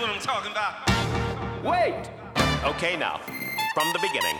what 0.00 0.10
I'm 0.10 0.20
talking 0.20 0.52
about. 0.52 0.74
Wait! 1.62 2.08
Okay, 2.64 2.96
now, 2.96 3.20
from 3.74 3.88
the 3.92 3.98
beginning. 4.00 4.36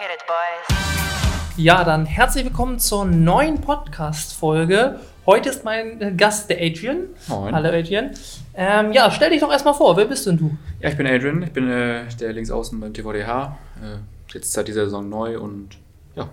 Hit 0.00 0.10
it, 0.10 0.22
boys. 0.26 1.56
Ja, 1.56 1.84
dann 1.84 2.06
herzlich 2.06 2.44
willkommen 2.44 2.80
zur 2.80 3.04
neuen 3.04 3.60
Podcast-Folge. 3.60 4.98
Heute 5.26 5.50
ist 5.50 5.64
mein 5.64 6.00
äh, 6.00 6.12
Gast 6.12 6.50
der 6.50 6.56
Adrian. 6.60 7.08
Moin. 7.28 7.54
Hallo 7.54 7.68
Adrian. 7.68 8.10
Ähm, 8.54 8.92
ja, 8.92 9.10
stell 9.12 9.30
dich 9.30 9.40
doch 9.40 9.52
erstmal 9.52 9.74
vor, 9.74 9.96
wer 9.96 10.06
bist 10.06 10.26
denn 10.26 10.38
du? 10.38 10.56
Ja, 10.80 10.88
ich 10.88 10.96
bin 10.96 11.06
Adrian, 11.06 11.42
ich 11.42 11.52
bin 11.52 11.70
äh, 11.70 12.04
der 12.20 12.32
Linksaußen 12.32 12.80
beim 12.80 12.92
TVDH. 12.92 13.56
Äh, 13.80 13.98
jetzt 14.34 14.52
seit 14.52 14.66
dieser 14.66 14.84
Saison 14.86 15.08
neu 15.08 15.38
und 15.38 15.78
ja, 16.16 16.28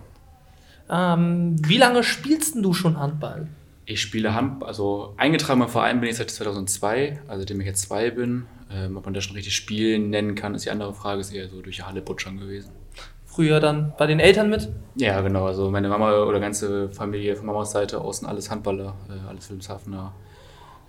Ähm, 0.89 1.57
wie 1.67 1.77
lange 1.77 2.03
spielst 2.03 2.55
denn 2.55 2.63
du 2.63 2.73
schon 2.73 2.97
Handball? 2.97 3.47
Ich 3.91 4.01
spiele 4.01 4.35
Hand, 4.35 4.63
also 4.63 5.13
eingetragen 5.17 5.61
im 5.61 5.67
Verein 5.67 5.99
bin 5.99 6.09
ich 6.09 6.17
seit 6.17 6.29
2002, 6.29 7.19
also 7.27 7.39
seitdem 7.41 7.59
ich 7.61 7.65
jetzt 7.67 7.81
zwei 7.81 8.11
bin. 8.11 8.45
Ähm, 8.71 8.97
ob 8.97 9.05
man 9.05 9.15
das 9.15 9.23
schon 9.23 9.35
richtig 9.35 9.55
spielen 9.55 10.11
nennen 10.11 10.35
kann, 10.35 10.53
ist 10.53 10.65
die 10.65 10.69
andere 10.69 10.93
Frage, 10.93 11.21
ist 11.21 11.33
eher 11.33 11.49
so 11.49 11.61
durch 11.61 11.77
die 11.77 11.83
Halle 11.83 12.01
Butschern 12.01 12.37
gewesen. 12.37 12.71
Früher 13.25 13.59
dann 13.59 13.93
bei 13.97 14.05
den 14.05 14.19
Eltern 14.19 14.49
mit? 14.49 14.69
Ja, 14.95 15.21
genau, 15.21 15.47
also 15.47 15.71
meine 15.71 15.89
Mama 15.89 16.23
oder 16.23 16.39
ganze 16.39 16.89
Familie 16.91 17.35
von 17.35 17.47
Mamas 17.47 17.71
Seite 17.71 17.99
außen 18.01 18.27
alles 18.27 18.51
Handballer, 18.51 18.93
äh, 19.09 19.27
alles 19.27 19.49
Wilhelmshavener. 19.49 20.13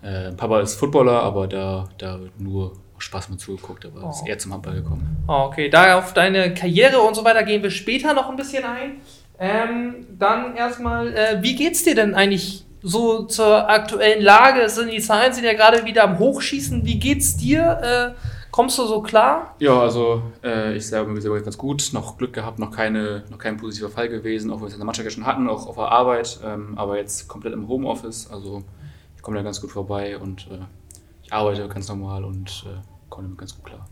Äh, 0.03 0.33
Papa 0.33 0.61
ist 0.61 0.75
Footballer, 0.75 1.23
aber 1.23 1.47
da, 1.47 1.89
da 1.97 2.21
wird 2.21 2.39
nur 2.39 2.73
Spaß 2.99 3.31
mit 3.31 3.41
zugeguckt, 3.41 3.87
aber 3.87 4.11
ist 4.11 4.21
Oh. 4.25 4.27
eher 4.27 4.39
zum 4.39 4.53
Handball 4.53 4.75
gekommen. 4.75 5.25
Ah, 5.27 5.45
Okay, 5.47 5.71
da 5.71 5.99
auf 5.99 6.13
deine 6.13 6.53
Karriere 6.53 7.01
und 7.01 7.15
so 7.15 7.25
weiter 7.25 7.45
gehen 7.45 7.63
wir 7.63 7.71
später 7.71 8.13
noch 8.13 8.29
ein 8.29 8.37
bisschen 8.37 8.65
ein. 8.65 9.01
Ähm, 9.39 10.07
dann 10.19 10.55
erstmal, 10.55 11.15
äh, 11.15 11.39
wie 11.43 11.55
geht's 11.57 11.83
dir 11.85 11.95
denn 11.95 12.15
eigentlich 12.15 12.67
so 12.83 13.25
zur 13.25 13.69
aktuellen 13.69 14.23
Lage? 14.23 14.69
Sind 14.69 14.93
die 14.93 15.01
Zahlen 15.01 15.33
sind 15.33 15.45
ja 15.45 15.53
gerade 15.53 15.85
wieder 15.85 16.05
am 16.05 16.19
Hochschießen. 16.19 16.85
Wie 16.85 16.99
geht's 16.99 17.37
dir? 17.37 18.15
Äh, 18.17 18.21
kommst 18.51 18.79
du 18.79 18.87
so 18.87 19.03
klar? 19.03 19.55
Ja, 19.59 19.81
also 19.81 20.23
äh, 20.43 20.77
ich 20.77 20.87
sage 20.87 21.09
mir 21.09 21.21
selber 21.21 21.41
ganz 21.41 21.59
gut, 21.59 21.91
noch 21.93 22.19
Glück 22.19 22.33
gehabt, 22.33 22.59
noch, 22.59 22.71
keine, 22.71 23.25
noch 23.31 23.39
kein 23.39 23.57
positiver 23.57 23.91
Fall 23.91 24.09
gewesen, 24.09 24.51
auch 24.51 24.57
wenn 24.57 24.63
wir 24.63 24.69
es 24.69 24.75
in 24.75 24.81
der 24.81 24.87
Mannschaft 24.87 25.05
ja 25.05 25.11
schon 25.11 25.27
hatten, 25.27 25.49
auch 25.49 25.67
auf 25.67 25.77
der 25.77 25.91
Arbeit, 25.91 26.41
ähm, 26.45 26.77
aber 26.77 26.97
jetzt 26.97 27.29
komplett 27.29 27.53
im 27.53 27.69
Homeoffice, 27.69 28.29
also 28.31 28.63
ich 29.17 29.23
komme 29.23 29.37
da 29.37 29.43
ganz 29.43 29.61
gut 29.61 29.71
vorbei 29.71 30.19
und 30.19 30.49
äh, 30.51 30.59
ich 31.23 31.33
arbeite 31.33 31.69
ganz 31.69 31.89
normal 31.89 32.25
und 32.25 32.65
äh, 32.67 32.81
komme 33.09 33.25
damit 33.25 33.39
ganz 33.39 33.55
gut 33.55 33.67
klar. 33.67 33.87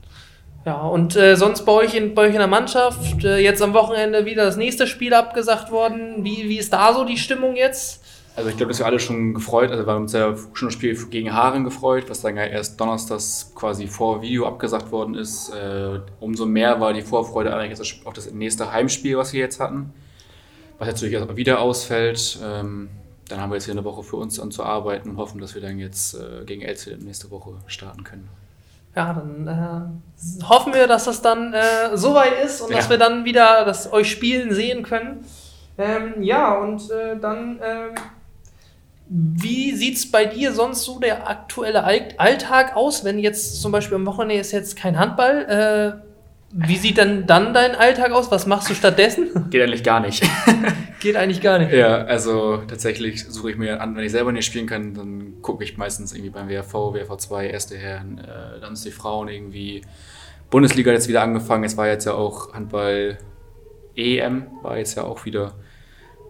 Ja, 0.64 0.80
und 0.82 1.16
äh, 1.16 1.36
sonst 1.36 1.64
bei 1.64 1.72
euch, 1.72 1.94
in, 1.94 2.14
bei 2.14 2.22
euch 2.22 2.32
in 2.32 2.38
der 2.38 2.46
Mannschaft, 2.46 3.24
äh, 3.24 3.38
jetzt 3.38 3.62
am 3.62 3.74
Wochenende 3.74 4.26
wieder 4.26 4.44
das 4.44 4.56
nächste 4.56 4.86
Spiel 4.86 5.14
abgesagt 5.14 5.70
worden. 5.70 6.24
Wie, 6.24 6.48
wie 6.48 6.58
ist 6.58 6.72
da 6.72 6.92
so 6.92 7.04
die 7.04 7.16
Stimmung 7.16 7.56
jetzt? 7.56 8.04
Also 8.38 8.50
ich 8.50 8.56
glaube, 8.56 8.70
dass 8.70 8.78
wir 8.78 8.86
alle 8.86 9.00
schon 9.00 9.34
gefreut, 9.34 9.72
also 9.72 9.84
wir 9.84 9.92
haben 9.92 10.02
uns 10.02 10.12
ja 10.12 10.32
schon 10.52 10.68
das 10.68 10.74
Spiel 10.74 10.96
gegen 11.10 11.32
Haaren 11.32 11.64
gefreut, 11.64 12.04
was 12.08 12.20
dann 12.20 12.36
ja 12.36 12.44
erst 12.44 12.80
donnerstags 12.80 13.50
quasi 13.56 13.88
vor 13.88 14.22
Video 14.22 14.46
abgesagt 14.46 14.92
worden 14.92 15.16
ist. 15.16 15.50
Äh, 15.50 15.98
umso 16.20 16.46
mehr 16.46 16.80
war 16.80 16.92
die 16.92 17.02
Vorfreude 17.02 17.52
eigentlich 17.52 18.00
auf 18.06 18.12
das 18.14 18.30
nächste 18.30 18.72
Heimspiel, 18.72 19.16
was 19.18 19.32
wir 19.32 19.40
jetzt 19.40 19.58
hatten, 19.58 19.92
was 20.78 20.86
jetzt 20.86 21.02
natürlich 21.02 21.36
wieder 21.36 21.58
ausfällt. 21.60 22.38
Ähm, 22.44 22.90
dann 23.28 23.40
haben 23.40 23.50
wir 23.50 23.56
jetzt 23.56 23.64
hier 23.64 23.74
eine 23.74 23.84
Woche 23.84 24.04
für 24.04 24.16
uns 24.16 24.38
an 24.38 24.52
zu 24.52 24.62
arbeiten 24.62 25.10
und 25.10 25.16
hoffen, 25.16 25.40
dass 25.40 25.56
wir 25.56 25.60
dann 25.60 25.78
jetzt 25.80 26.14
äh, 26.14 26.44
gegen 26.46 26.62
Elze 26.62 26.96
nächste 26.96 27.32
Woche 27.32 27.54
starten 27.66 28.04
können. 28.04 28.28
Ja, 28.94 29.12
dann 29.14 29.48
äh, 29.48 30.44
hoffen 30.44 30.72
wir, 30.74 30.86
dass 30.86 31.06
das 31.06 31.20
dann 31.22 31.52
äh, 31.54 31.96
soweit 31.96 32.40
ist 32.44 32.60
und 32.60 32.72
dass 32.72 32.84
Ja. 32.84 32.90
wir 32.90 32.98
dann 32.98 33.24
wieder 33.24 33.64
das, 33.64 33.92
euch 33.92 34.08
spielen 34.08 34.54
sehen 34.54 34.84
können. 34.84 35.24
Ähm, 35.76 36.22
ja, 36.22 36.54
und 36.58 36.90
äh, 36.90 37.16
dann, 37.20 37.60
ähm, 37.62 37.94
wie 39.10 39.74
sieht 39.74 39.96
es 39.96 40.10
bei 40.10 40.26
dir 40.26 40.52
sonst 40.52 40.84
so 40.84 40.98
der 40.98 41.28
aktuelle 41.28 41.84
Al- 41.84 42.14
Alltag 42.18 42.76
aus, 42.76 43.04
wenn 43.04 43.18
jetzt 43.18 43.60
zum 43.62 43.72
Beispiel 43.72 43.96
am 43.96 44.06
Wochenende 44.06 44.34
ist 44.40 44.52
jetzt 44.52 44.76
kein 44.76 44.98
Handball? 44.98 46.02
Äh, 46.02 46.08
wie 46.52 46.76
sieht 46.76 46.96
dann 46.98 47.26
dann 47.26 47.52
dein 47.52 47.74
Alltag 47.74 48.12
aus? 48.12 48.30
Was 48.30 48.46
machst 48.46 48.70
du 48.70 48.74
stattdessen? 48.74 49.28
Geht 49.50 49.62
eigentlich 49.62 49.84
gar 49.84 50.00
nicht. 50.00 50.22
Geht 51.00 51.16
eigentlich 51.16 51.40
gar 51.40 51.58
nicht. 51.58 51.72
Ja, 51.72 52.04
also 52.04 52.58
tatsächlich 52.66 53.24
suche 53.28 53.50
ich 53.50 53.56
mir 53.58 53.80
an, 53.80 53.94
wenn 53.96 54.04
ich 54.04 54.12
selber 54.12 54.32
nicht 54.32 54.46
spielen 54.46 54.66
kann, 54.66 54.94
dann 54.94 55.40
gucke 55.42 55.62
ich 55.62 55.76
meistens 55.76 56.12
irgendwie 56.12 56.30
beim 56.30 56.48
WRV, 56.48 56.74
WRV2, 56.74 57.42
Erste 57.44 57.76
Herren, 57.76 58.18
äh, 58.18 58.60
dann 58.60 58.72
ist 58.72 58.84
die 58.84 58.90
Frauen 58.90 59.28
irgendwie. 59.28 59.82
Bundesliga 60.50 60.90
hat 60.90 60.96
jetzt 60.98 61.08
wieder 61.08 61.22
angefangen, 61.22 61.64
es 61.64 61.76
war 61.76 61.86
jetzt 61.86 62.06
ja 62.06 62.14
auch 62.14 62.54
Handball 62.54 63.18
EM, 63.94 64.46
war 64.62 64.78
jetzt 64.78 64.96
ja 64.96 65.04
auch 65.04 65.24
wieder. 65.26 65.52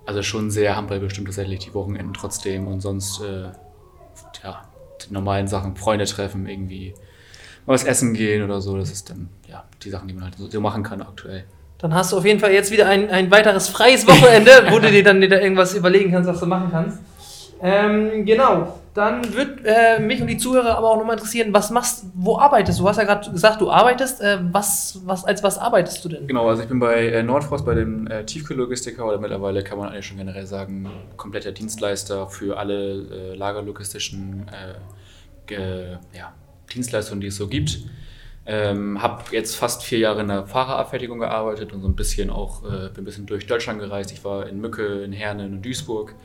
Also 0.09 0.23
schon 0.23 0.51
sehr 0.51 0.75
Handball 0.75 1.01
bestimmt 1.01 1.27
tatsächlich 1.27 1.59
die 1.59 1.75
Wochenenden 1.75 2.15
trotzdem 2.15 2.67
und 2.67 2.81
sonst, 2.81 3.21
äh, 3.21 3.51
ja, 4.43 4.65
die 5.03 5.13
normalen 5.13 5.47
Sachen, 5.47 5.77
Freunde 5.77 6.07
treffen, 6.07 6.47
irgendwie 6.47 6.95
mal 7.67 7.75
was 7.75 7.85
essen 7.85 8.15
gehen 8.15 8.43
oder 8.43 8.63
so, 8.63 8.79
das 8.79 8.91
ist 8.91 9.11
dann, 9.11 9.29
ja, 9.47 9.65
die 9.83 9.91
Sachen, 9.91 10.09
die 10.09 10.15
man 10.15 10.25
halt 10.25 10.37
so, 10.39 10.61
machen 10.63 10.83
kann 10.83 11.03
aktuell. 11.03 11.45
Dann 11.77 11.93
hast 11.93 12.13
du 12.13 12.17
auf 12.17 12.25
jeden 12.25 12.41
Fall 12.41 12.53
jetzt 12.53 12.71
wieder 12.71 12.87
ein, 12.87 13.11
ein 13.11 13.31
weiteres 13.31 13.69
freies 13.69 14.07
Wochenende, 14.07 14.69
wo 14.71 14.79
du 14.79 14.91
dir 14.91 15.05
dann 15.05 15.21
wieder 15.21 15.43
irgendwas 15.43 15.75
überlegen 15.75 16.11
kannst, 16.11 16.31
was 16.31 16.41
du 16.41 16.47
machen 16.47 16.69
kannst. 16.71 17.01
Ähm, 17.61 18.25
genau. 18.25 18.81
Dann 18.99 19.33
wird 19.33 19.61
äh, 19.65 20.01
mich 20.01 20.21
und 20.21 20.27
die 20.27 20.39
Zuhörer 20.39 20.77
aber 20.77 20.91
auch 20.91 20.97
nochmal 20.97 21.15
interessieren, 21.15 21.55
was 21.55 21.71
machst 21.71 22.07
wo 22.15 22.37
arbeitest 22.37 22.81
du? 22.81 22.83
Du 22.83 22.89
hast 22.89 22.97
ja 22.97 23.05
gerade 23.05 23.31
gesagt, 23.31 23.61
du 23.61 23.71
arbeitest. 23.71 24.21
Äh, 24.21 24.39
was, 24.51 25.01
was, 25.05 25.25
als 25.25 25.41
was 25.45 25.57
arbeitest 25.57 26.05
du 26.05 26.09
denn? 26.09 26.27
Genau, 26.27 26.49
also 26.49 26.63
ich 26.65 26.69
bin 26.69 26.81
bei 26.81 27.07
äh, 27.07 27.23
Nordfrost 27.23 27.65
bei 27.65 27.77
dem 27.77 28.09
äh, 28.09 28.25
Tiefkühllogistiker 28.25 29.07
oder 29.07 29.19
mittlerweile 29.21 29.63
kann 29.63 29.79
man 29.79 29.91
eigentlich 29.91 30.07
schon 30.07 30.17
generell 30.17 30.47
sagen, 30.47 30.91
kompletter 31.17 31.53
Dienstleister 31.53 32.27
für 32.27 32.59
alle 32.59 33.35
äh, 33.35 33.35
lagerlogistischen 33.37 34.51
äh, 35.49 35.93
ja, 36.13 36.35
Dienstleistungen, 36.75 37.21
die 37.21 37.29
es 37.29 37.37
so 37.37 37.47
gibt. 37.47 37.79
Ähm, 38.47 39.01
habe 39.01 39.23
jetzt 39.31 39.55
fast 39.55 39.85
vier 39.85 40.01
Jahre 40.01 40.23
in 40.23 40.29
der 40.29 40.45
Fahrerabfertigung 40.49 41.21
gearbeitet 41.21 41.73
und 41.73 41.83
so 41.83 41.87
ein 41.87 41.95
bisschen 41.95 42.31
auch, 42.31 42.63
bin 42.63 42.91
ein 42.99 43.05
bisschen 43.05 43.27
durch 43.27 43.47
Deutschland 43.47 43.79
gereist. 43.79 44.11
Ich 44.11 44.25
war 44.25 44.49
in 44.49 44.61
Mücke, 44.61 45.03
in 45.05 45.13
Herne, 45.13 45.47
in 45.47 45.63
Duisburg 45.63 46.17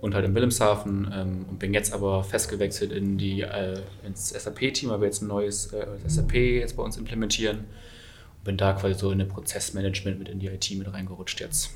und 0.00 0.14
halt 0.14 0.24
in 0.24 0.34
Wilhelmshaven 0.34 1.12
ähm, 1.12 1.46
und 1.50 1.58
bin 1.58 1.74
jetzt 1.74 1.92
aber 1.92 2.22
festgewechselt 2.22 2.92
in 2.92 3.18
die, 3.18 3.42
äh, 3.42 3.80
ins 4.06 4.30
SAP-Team, 4.30 4.90
weil 4.90 5.00
wir 5.00 5.06
jetzt 5.06 5.22
ein 5.22 5.28
neues 5.28 5.72
äh, 5.72 5.86
SAP 6.06 6.34
jetzt 6.34 6.76
bei 6.76 6.82
uns 6.82 6.96
implementieren 6.96 7.58
und 7.58 8.44
bin 8.44 8.56
da 8.56 8.72
quasi 8.72 8.94
so 8.94 9.10
in 9.10 9.20
ein 9.20 9.28
Prozessmanagement 9.28 10.18
mit 10.18 10.28
in 10.28 10.38
die 10.38 10.46
IT 10.46 10.70
mit 10.76 10.92
reingerutscht 10.92 11.40
jetzt. 11.40 11.70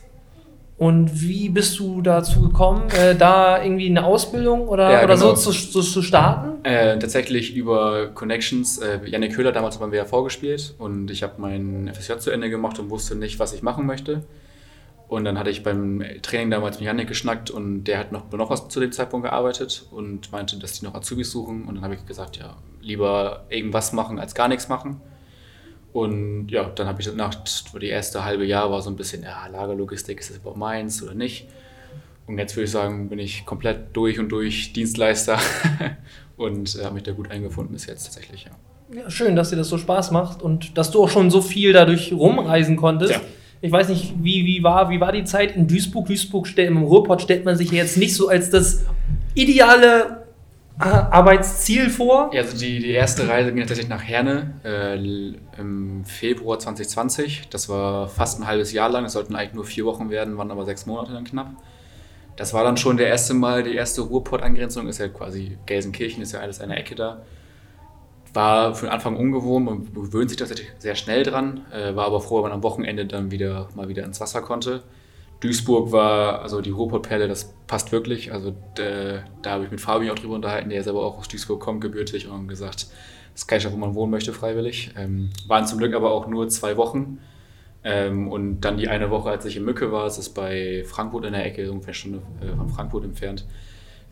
Und 0.78 1.20
wie 1.20 1.48
bist 1.48 1.78
du 1.78 2.00
dazu 2.02 2.40
gekommen, 2.40 2.90
äh, 2.90 3.14
da 3.14 3.62
irgendwie 3.62 3.88
eine 3.88 4.04
Ausbildung 4.04 4.66
oder, 4.66 4.90
Ja, 4.90 5.04
oder 5.04 5.14
genau. 5.14 5.34
so 5.34 5.52
zu, 5.52 5.70
zu, 5.70 5.80
zu 5.80 6.02
starten? 6.02 6.64
Äh, 6.64 6.98
tatsächlich 6.98 7.54
über 7.54 8.08
Connections. 8.08 8.78
Äh, 8.78 8.98
Janik 9.06 9.34
Köhler 9.34 9.50
hat 9.50 9.56
damals 9.56 9.78
beim 9.78 9.92
WRV 9.92 10.24
gespielt 10.24 10.74
und 10.78 11.10
ich 11.10 11.22
habe 11.22 11.34
mein 11.38 11.92
FSJ 11.94 12.18
zu 12.18 12.30
Ende 12.30 12.50
gemacht 12.50 12.78
und 12.78 12.90
wusste 12.90 13.14
nicht, 13.14 13.38
was 13.38 13.52
ich 13.52 13.62
machen 13.62 13.86
möchte. 13.86 14.24
Und 15.12 15.26
dann 15.26 15.38
hatte 15.38 15.50
ich 15.50 15.62
beim 15.62 16.02
Training 16.22 16.50
damals 16.50 16.78
mit 16.78 16.86
Janik 16.86 17.06
geschnackt 17.06 17.50
und 17.50 17.84
der 17.84 17.98
hat 17.98 18.12
noch 18.12 18.32
noch 18.32 18.48
was 18.48 18.68
zu 18.68 18.80
dem 18.80 18.92
Zeitpunkt 18.92 19.26
gearbeitet 19.26 19.84
und 19.90 20.32
meinte, 20.32 20.56
dass 20.56 20.80
die 20.80 20.86
noch 20.86 20.94
Azubis 20.94 21.30
suchen. 21.30 21.66
Und 21.66 21.74
dann 21.74 21.84
habe 21.84 21.96
ich 21.96 22.06
gesagt, 22.06 22.38
ja, 22.38 22.56
lieber 22.80 23.44
irgendwas 23.50 23.92
machen 23.92 24.18
als 24.18 24.34
gar 24.34 24.48
nichts 24.48 24.70
machen. 24.70 25.02
Und 25.92 26.48
ja, 26.48 26.64
dann 26.64 26.86
habe 26.86 27.02
ich 27.02 27.14
nach 27.14 27.34
die 27.78 27.88
erste 27.88 28.24
halbe 28.24 28.46
Jahr 28.46 28.70
war 28.70 28.80
so 28.80 28.88
ein 28.88 28.96
bisschen, 28.96 29.22
ja, 29.22 29.46
Lagerlogistik, 29.48 30.18
ist 30.18 30.30
das 30.30 30.38
überhaupt 30.38 30.56
meins 30.56 31.02
oder 31.02 31.12
nicht? 31.12 31.46
Und 32.26 32.38
jetzt 32.38 32.56
würde 32.56 32.64
ich 32.64 32.70
sagen, 32.70 33.10
bin 33.10 33.18
ich 33.18 33.44
komplett 33.44 33.94
durch 33.94 34.18
und 34.18 34.30
durch 34.30 34.72
Dienstleister 34.72 35.38
und 36.38 36.74
äh, 36.74 36.84
habe 36.84 36.94
mich 36.94 37.02
da 37.02 37.12
gut 37.12 37.30
eingefunden 37.30 37.74
bis 37.74 37.84
jetzt 37.84 38.04
tatsächlich, 38.04 38.46
ja. 38.46 38.52
Ja, 38.96 39.10
schön, 39.10 39.36
dass 39.36 39.50
dir 39.50 39.56
das 39.56 39.68
so 39.68 39.76
Spaß 39.76 40.10
macht 40.10 40.40
und 40.40 40.78
dass 40.78 40.90
du 40.90 41.02
auch 41.02 41.10
schon 41.10 41.30
so 41.30 41.42
viel 41.42 41.74
dadurch 41.74 42.14
rumreisen 42.14 42.76
konntest. 42.76 43.12
Ja. 43.12 43.20
Ich 43.62 43.70
weiß 43.70 43.88
nicht, 43.90 44.14
wie, 44.20 44.44
wie, 44.44 44.62
war, 44.64 44.90
wie 44.90 45.00
war 45.00 45.12
die 45.12 45.22
Zeit 45.22 45.54
in 45.54 45.68
Duisburg? 45.68 46.06
Duisburg 46.06 46.58
im 46.58 46.82
Ruhrpott 46.82 47.22
stellt 47.22 47.44
man 47.44 47.56
sich 47.56 47.70
jetzt 47.70 47.96
nicht 47.96 48.14
so 48.14 48.28
als 48.28 48.50
das 48.50 48.84
ideale 49.34 50.24
äh, 50.80 50.84
Arbeitsziel 50.84 51.88
vor. 51.88 52.32
Also 52.34 52.58
die, 52.58 52.80
die 52.80 52.90
erste 52.90 53.28
Reise 53.28 53.52
ging 53.52 53.60
tatsächlich 53.60 53.88
nach 53.88 54.02
Herne 54.02 54.54
äh, 54.64 54.96
im 55.60 56.04
Februar 56.04 56.58
2020. 56.58 57.50
Das 57.50 57.68
war 57.68 58.08
fast 58.08 58.40
ein 58.40 58.48
halbes 58.48 58.72
Jahr 58.72 58.88
lang. 58.88 59.04
Es 59.04 59.12
sollten 59.12 59.36
eigentlich 59.36 59.54
nur 59.54 59.64
vier 59.64 59.84
Wochen 59.84 60.10
werden, 60.10 60.36
waren 60.38 60.50
aber 60.50 60.64
sechs 60.64 60.84
Monate 60.86 61.12
dann 61.12 61.22
knapp. 61.22 61.52
Das 62.34 62.54
war 62.54 62.64
dann 62.64 62.76
schon 62.76 62.96
der 62.96 63.06
erste 63.06 63.32
Mal, 63.32 63.62
die 63.62 63.76
erste 63.76 64.00
Ruhrpott-Angrenzung. 64.00 64.88
Ist 64.88 64.98
ja 64.98 65.06
quasi 65.06 65.56
Gelsenkirchen, 65.66 66.20
ist 66.20 66.32
ja 66.32 66.40
alles 66.40 66.60
eine 66.60 66.74
Ecke 66.76 66.96
da. 66.96 67.22
War 68.34 68.74
für 68.74 68.86
den 68.86 68.92
Anfang 68.92 69.16
ungewohnt, 69.16 69.66
man 69.66 69.92
gewöhnt 69.92 70.30
sich 70.30 70.38
tatsächlich 70.38 70.68
sehr 70.78 70.94
schnell 70.94 71.22
dran, 71.22 71.66
äh, 71.70 71.94
war 71.94 72.06
aber 72.06 72.20
froh, 72.20 72.36
wenn 72.36 72.44
man 72.44 72.52
am 72.52 72.62
Wochenende 72.62 73.04
dann 73.04 73.30
wieder 73.30 73.68
mal 73.74 73.88
wieder 73.88 74.04
ins 74.04 74.20
Wasser 74.20 74.40
konnte. 74.40 74.82
Duisburg 75.40 75.90
war, 75.90 76.40
also 76.40 76.60
die 76.60 76.70
Ruhrpottperle, 76.70 77.26
das 77.26 77.52
passt 77.66 77.90
wirklich. 77.90 78.32
Also 78.32 78.50
äh, 78.78 79.18
da 79.42 79.50
habe 79.50 79.64
ich 79.64 79.70
mit 79.70 79.80
Fabi 79.80 80.10
auch 80.10 80.14
drüber 80.14 80.36
unterhalten, 80.36 80.70
der 80.70 80.82
selber 80.84 81.04
auch 81.04 81.18
aus 81.18 81.28
Duisburg 81.28 81.60
kommt, 81.60 81.80
gebürtig, 81.80 82.28
und 82.28 82.46
gesagt, 82.46 82.86
das 83.32 83.42
ist 83.42 83.46
keine 83.48 83.60
Stadt, 83.60 83.72
wo 83.72 83.76
man 83.76 83.94
wohnen 83.94 84.12
möchte, 84.12 84.32
freiwillig. 84.32 84.92
Ähm, 84.96 85.30
waren 85.48 85.66
zum 85.66 85.78
Glück 85.78 85.94
aber 85.94 86.12
auch 86.12 86.28
nur 86.28 86.48
zwei 86.48 86.76
Wochen. 86.76 87.18
Ähm, 87.82 88.28
und 88.30 88.60
dann 88.60 88.76
die 88.76 88.88
eine 88.88 89.10
Woche, 89.10 89.30
als 89.30 89.44
ich 89.44 89.56
in 89.56 89.64
Mücke 89.64 89.90
war, 89.90 90.06
es 90.06 90.16
ist 90.16 90.30
bei 90.30 90.84
Frankfurt 90.86 91.24
in 91.24 91.32
der 91.32 91.44
Ecke, 91.44 91.68
ungefähr 91.70 91.88
eine 91.88 91.94
Stunde 91.94 92.22
äh, 92.40 92.56
von 92.56 92.68
Frankfurt 92.68 93.04
entfernt, 93.04 93.44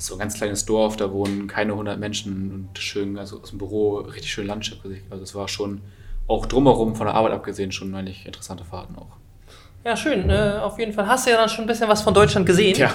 ist 0.01 0.07
so 0.07 0.15
ein 0.15 0.19
ganz 0.19 0.35
kleines 0.35 0.65
Dorf, 0.65 0.97
da 0.97 1.13
wohnen 1.13 1.47
keine 1.47 1.73
100 1.73 1.99
Menschen 1.99 2.53
und 2.53 2.79
schön, 2.79 3.19
also 3.19 3.41
aus 3.41 3.51
dem 3.51 3.59
Büro, 3.59 3.99
richtig 3.99 4.33
schön 4.33 4.47
Landschaft. 4.47 4.81
Also 5.11 5.23
es 5.23 5.35
war 5.35 5.47
schon 5.47 5.83
auch 6.27 6.47
drumherum 6.47 6.97
von 6.97 7.07
der 7.07 7.15
Arbeit 7.15 7.33
abgesehen 7.33 7.71
schon 7.71 7.95
eigentlich 7.95 8.25
interessante 8.25 8.65
Fahrten 8.65 8.97
auch. 8.97 9.17
Ja, 9.85 9.97
schön. 9.97 10.31
Äh, 10.31 10.59
auf 10.63 10.79
jeden 10.79 10.93
Fall 10.93 11.07
hast 11.07 11.27
du 11.27 11.31
ja 11.31 11.37
dann 11.37 11.49
schon 11.49 11.65
ein 11.65 11.67
bisschen 11.67 11.89
was 11.89 12.03
von 12.03 12.15
Deutschland 12.15 12.47
gesehen. 12.47 12.75
Tja. 12.75 12.95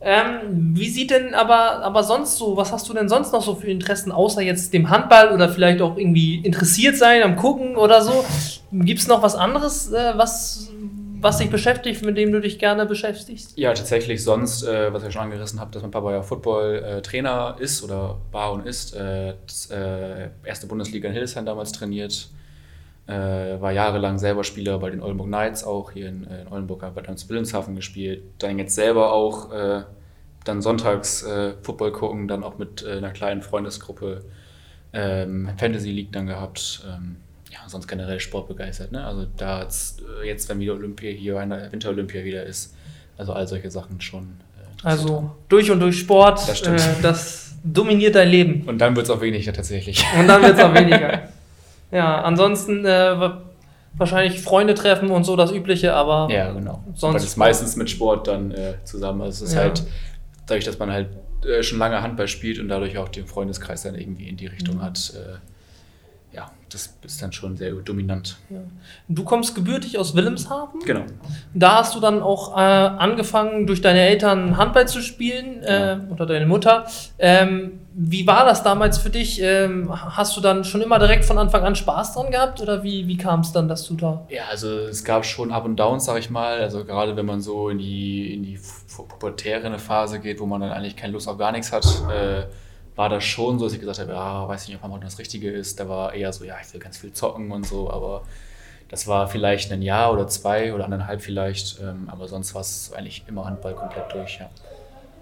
Ähm, 0.00 0.74
wie 0.74 0.88
sieht 0.88 1.10
denn 1.10 1.32
aber, 1.32 1.82
aber 1.82 2.02
sonst 2.02 2.36
so, 2.36 2.56
was 2.56 2.70
hast 2.72 2.88
du 2.88 2.92
denn 2.92 3.08
sonst 3.08 3.32
noch 3.32 3.42
so 3.42 3.54
für 3.54 3.68
Interessen, 3.68 4.12
außer 4.12 4.42
jetzt 4.42 4.72
dem 4.72 4.90
Handball 4.90 5.32
oder 5.32 5.48
vielleicht 5.48 5.80
auch 5.80 5.96
irgendwie 5.96 6.36
interessiert 6.36 6.96
sein 6.96 7.22
am 7.22 7.36
Gucken 7.36 7.76
oder 7.76 8.02
so? 8.02 8.24
Gibt 8.72 9.00
es 9.00 9.06
noch 9.06 9.22
was 9.22 9.36
anderes, 9.36 9.92
äh, 9.92 10.12
was, 10.16 10.70
was 11.20 11.38
dich 11.38 11.50
beschäftigt, 11.50 12.04
mit 12.04 12.16
dem 12.16 12.32
du 12.32 12.40
dich 12.40 12.58
gerne 12.58 12.86
beschäftigst? 12.86 13.56
Ja, 13.56 13.72
tatsächlich 13.72 14.22
sonst, 14.22 14.62
äh, 14.62 14.92
was 14.92 15.04
ich 15.04 15.12
schon 15.12 15.22
angerissen 15.22 15.60
habe, 15.60 15.70
dass 15.70 15.82
mein 15.82 15.90
Papa 15.90 16.12
ja 16.12 16.22
Football-Trainer 16.22 17.56
ist 17.58 17.82
oder 17.82 18.18
war 18.32 18.52
und 18.52 18.66
ist. 18.66 18.94
Äh, 18.94 19.34
das, 19.46 19.70
äh, 19.70 20.28
erste 20.44 20.66
Bundesliga 20.66 21.08
in 21.08 21.14
Hildesheim 21.14 21.46
damals 21.46 21.72
trainiert. 21.72 22.28
Äh, 23.06 23.60
war 23.60 23.70
jahrelang 23.70 24.18
selber 24.18 24.42
Spieler 24.42 24.78
bei 24.78 24.90
den 24.90 25.00
Oldenburg 25.00 25.28
Knights 25.28 25.62
auch 25.62 25.92
hier 25.92 26.08
in, 26.08 26.26
äh, 26.26 26.42
in 26.42 26.48
Oldenburg, 26.48 26.84
dann 27.04 27.16
zu 27.16 27.28
Wilhelmshaven 27.28 27.76
gespielt. 27.76 28.22
Dann 28.38 28.58
jetzt 28.58 28.74
selber 28.74 29.12
auch 29.12 29.52
äh, 29.52 29.82
dann 30.44 30.62
sonntags 30.62 31.22
äh, 31.22 31.54
Football 31.62 31.92
gucken, 31.92 32.28
dann 32.28 32.42
auch 32.42 32.58
mit 32.58 32.84
äh, 32.84 32.96
einer 32.96 33.10
kleinen 33.10 33.42
Freundesgruppe 33.42 34.24
ähm, 34.92 35.50
Fantasy 35.56 35.90
League 35.90 36.12
dann 36.12 36.26
gehabt. 36.26 36.84
Ähm, 36.88 37.16
ja, 37.62 37.68
sonst 37.68 37.86
generell 37.88 38.20
sportbegeistert. 38.20 38.92
Ne? 38.92 39.04
Also 39.04 39.26
da 39.36 39.62
jetzt, 39.62 40.02
äh, 40.22 40.26
jetzt, 40.26 40.48
wenn 40.48 40.58
wieder 40.60 40.74
Olympia 40.74 41.10
hier, 41.10 41.38
eine 41.38 41.70
Winter-Olympia 41.72 42.24
wieder 42.24 42.44
ist, 42.44 42.74
also 43.18 43.32
all 43.32 43.46
solche 43.48 43.70
Sachen 43.70 44.00
schon. 44.00 44.24
Äh, 44.84 44.86
Also 44.86 45.30
durch 45.48 45.70
und 45.70 45.80
durch 45.80 45.98
Sport, 45.98 46.48
Das 46.48 46.60
äh, 46.62 46.76
das 47.02 47.54
dominiert 47.64 48.14
dein 48.14 48.28
Leben. 48.28 48.62
Und 48.68 48.78
dann 48.78 48.94
wird 48.94 49.06
es 49.06 49.10
auch 49.10 49.20
weniger 49.20 49.52
tatsächlich. 49.52 50.04
Und 50.18 50.28
dann 50.28 50.42
wird 50.42 50.58
es 50.58 50.62
auch 50.64 50.74
weniger. 50.74 51.22
Ja, 51.90 52.22
ansonsten 52.22 52.84
äh, 52.84 53.18
wa- 53.18 53.42
wahrscheinlich 53.96 54.40
Freunde 54.40 54.74
treffen 54.74 55.10
und 55.10 55.24
so 55.24 55.36
das 55.36 55.50
Übliche, 55.52 55.94
aber 55.94 56.28
Ja, 56.30 56.52
genau. 56.52 56.82
Sonst- 56.94 57.14
das 57.14 57.24
ist 57.24 57.36
meistens 57.36 57.76
mit 57.76 57.88
Sport 57.88 58.28
dann 58.28 58.50
äh, 58.50 58.74
zusammen. 58.84 59.22
Also 59.22 59.44
es 59.44 59.50
ist 59.50 59.56
Ja. 59.56 59.62
halt, 59.62 59.82
dadurch, 60.46 60.64
dass 60.64 60.78
man 60.78 60.90
halt 60.92 61.08
äh, 61.44 61.62
schon 61.62 61.78
lange 61.78 62.02
Handball 62.02 62.28
spielt 62.28 62.58
und 62.58 62.68
dadurch 62.68 62.98
auch 62.98 63.08
den 63.08 63.26
Freundeskreis 63.26 63.82
dann 63.84 63.94
irgendwie 63.94 64.28
in 64.28 64.36
die 64.36 64.46
Richtung 64.46 64.76
Mhm. 64.76 64.82
hat, 64.82 65.12
ja, 66.36 66.50
das 66.70 66.94
ist 67.02 67.22
dann 67.22 67.32
schon 67.32 67.56
sehr 67.56 67.72
dominant. 67.72 68.36
du 69.08 69.24
kommst 69.24 69.54
gebürtig 69.54 69.98
aus 69.98 70.14
Wilhelmshaven. 70.14 70.80
Genau. 70.84 71.04
Da 71.54 71.76
hast 71.76 71.94
du 71.94 72.00
dann 72.00 72.22
auch 72.22 72.54
äh, 72.56 72.60
angefangen, 72.60 73.66
durch 73.66 73.80
deine 73.80 74.00
Eltern 74.00 74.56
Handball 74.58 74.86
zu 74.86 75.00
spielen 75.00 75.62
äh, 75.62 75.96
oder 76.12 76.26
deine 76.26 76.44
Mutter. 76.46 76.84
Ähm, 77.18 77.80
wie 77.94 78.26
war 78.26 78.44
das 78.44 78.62
damals 78.62 78.98
für 78.98 79.08
dich? 79.08 79.40
Ähm, 79.40 79.88
hast 79.90 80.36
du 80.36 80.42
dann 80.42 80.64
schon 80.64 80.82
immer 80.82 80.98
direkt 80.98 81.24
von 81.24 81.38
Anfang 81.38 81.62
an 81.64 81.74
Spaß 81.74 82.12
dran 82.12 82.30
gehabt 82.30 82.60
oder 82.60 82.82
wie, 82.82 83.08
wie 83.08 83.16
kam 83.16 83.40
es 83.40 83.52
dann, 83.52 83.68
dass 83.68 83.86
du 83.88 83.94
da? 83.94 84.26
Ja, 84.28 84.42
also 84.50 84.68
es 84.80 85.02
gab 85.04 85.24
schon 85.24 85.50
Up 85.52 85.64
und 85.64 85.76
Downs, 85.76 86.04
sag 86.04 86.18
ich 86.18 86.28
mal. 86.28 86.60
Also 86.60 86.84
gerade 86.84 87.16
wenn 87.16 87.24
man 87.24 87.40
so 87.40 87.70
in 87.70 87.78
die, 87.78 88.34
in 88.34 88.42
die 88.42 88.58
pu- 88.58 89.08
pubertäre 89.08 89.78
Phase 89.78 90.20
geht, 90.20 90.40
wo 90.40 90.44
man 90.46 90.60
dann 90.60 90.72
eigentlich 90.72 90.96
keine 90.96 91.14
Lust 91.14 91.26
auf 91.28 91.38
gar 91.38 91.52
nichts 91.52 91.72
hat, 91.72 91.86
äh, 92.14 92.42
war 92.96 93.08
das 93.10 93.24
schon 93.24 93.58
so, 93.58 93.66
dass 93.66 93.74
ich 93.74 93.80
gesagt 93.80 93.98
habe, 93.98 94.12
ja, 94.12 94.48
weiß 94.48 94.66
nicht, 94.66 94.76
ob 94.76 94.82
Handball 94.82 95.00
das 95.00 95.18
Richtige 95.18 95.50
ist. 95.50 95.78
Da 95.78 95.88
war 95.88 96.14
eher 96.14 96.32
so, 96.32 96.44
ja, 96.44 96.56
ich 96.60 96.72
will 96.72 96.80
ganz 96.80 96.98
viel 96.98 97.12
zocken 97.12 97.52
und 97.52 97.66
so, 97.66 97.90
aber 97.90 98.22
das 98.88 99.06
war 99.06 99.28
vielleicht 99.28 99.70
ein 99.72 99.82
Jahr 99.82 100.12
oder 100.12 100.26
zwei 100.28 100.72
oder 100.72 100.84
anderthalb 100.84 101.20
vielleicht, 101.20 101.80
ähm, 101.80 102.08
aber 102.10 102.26
sonst 102.28 102.54
war 102.54 102.62
es 102.62 102.92
eigentlich 102.94 103.24
immer 103.28 103.44
Handball 103.44 103.74
komplett 103.74 104.12
durch, 104.12 104.38
ja. 104.38 104.48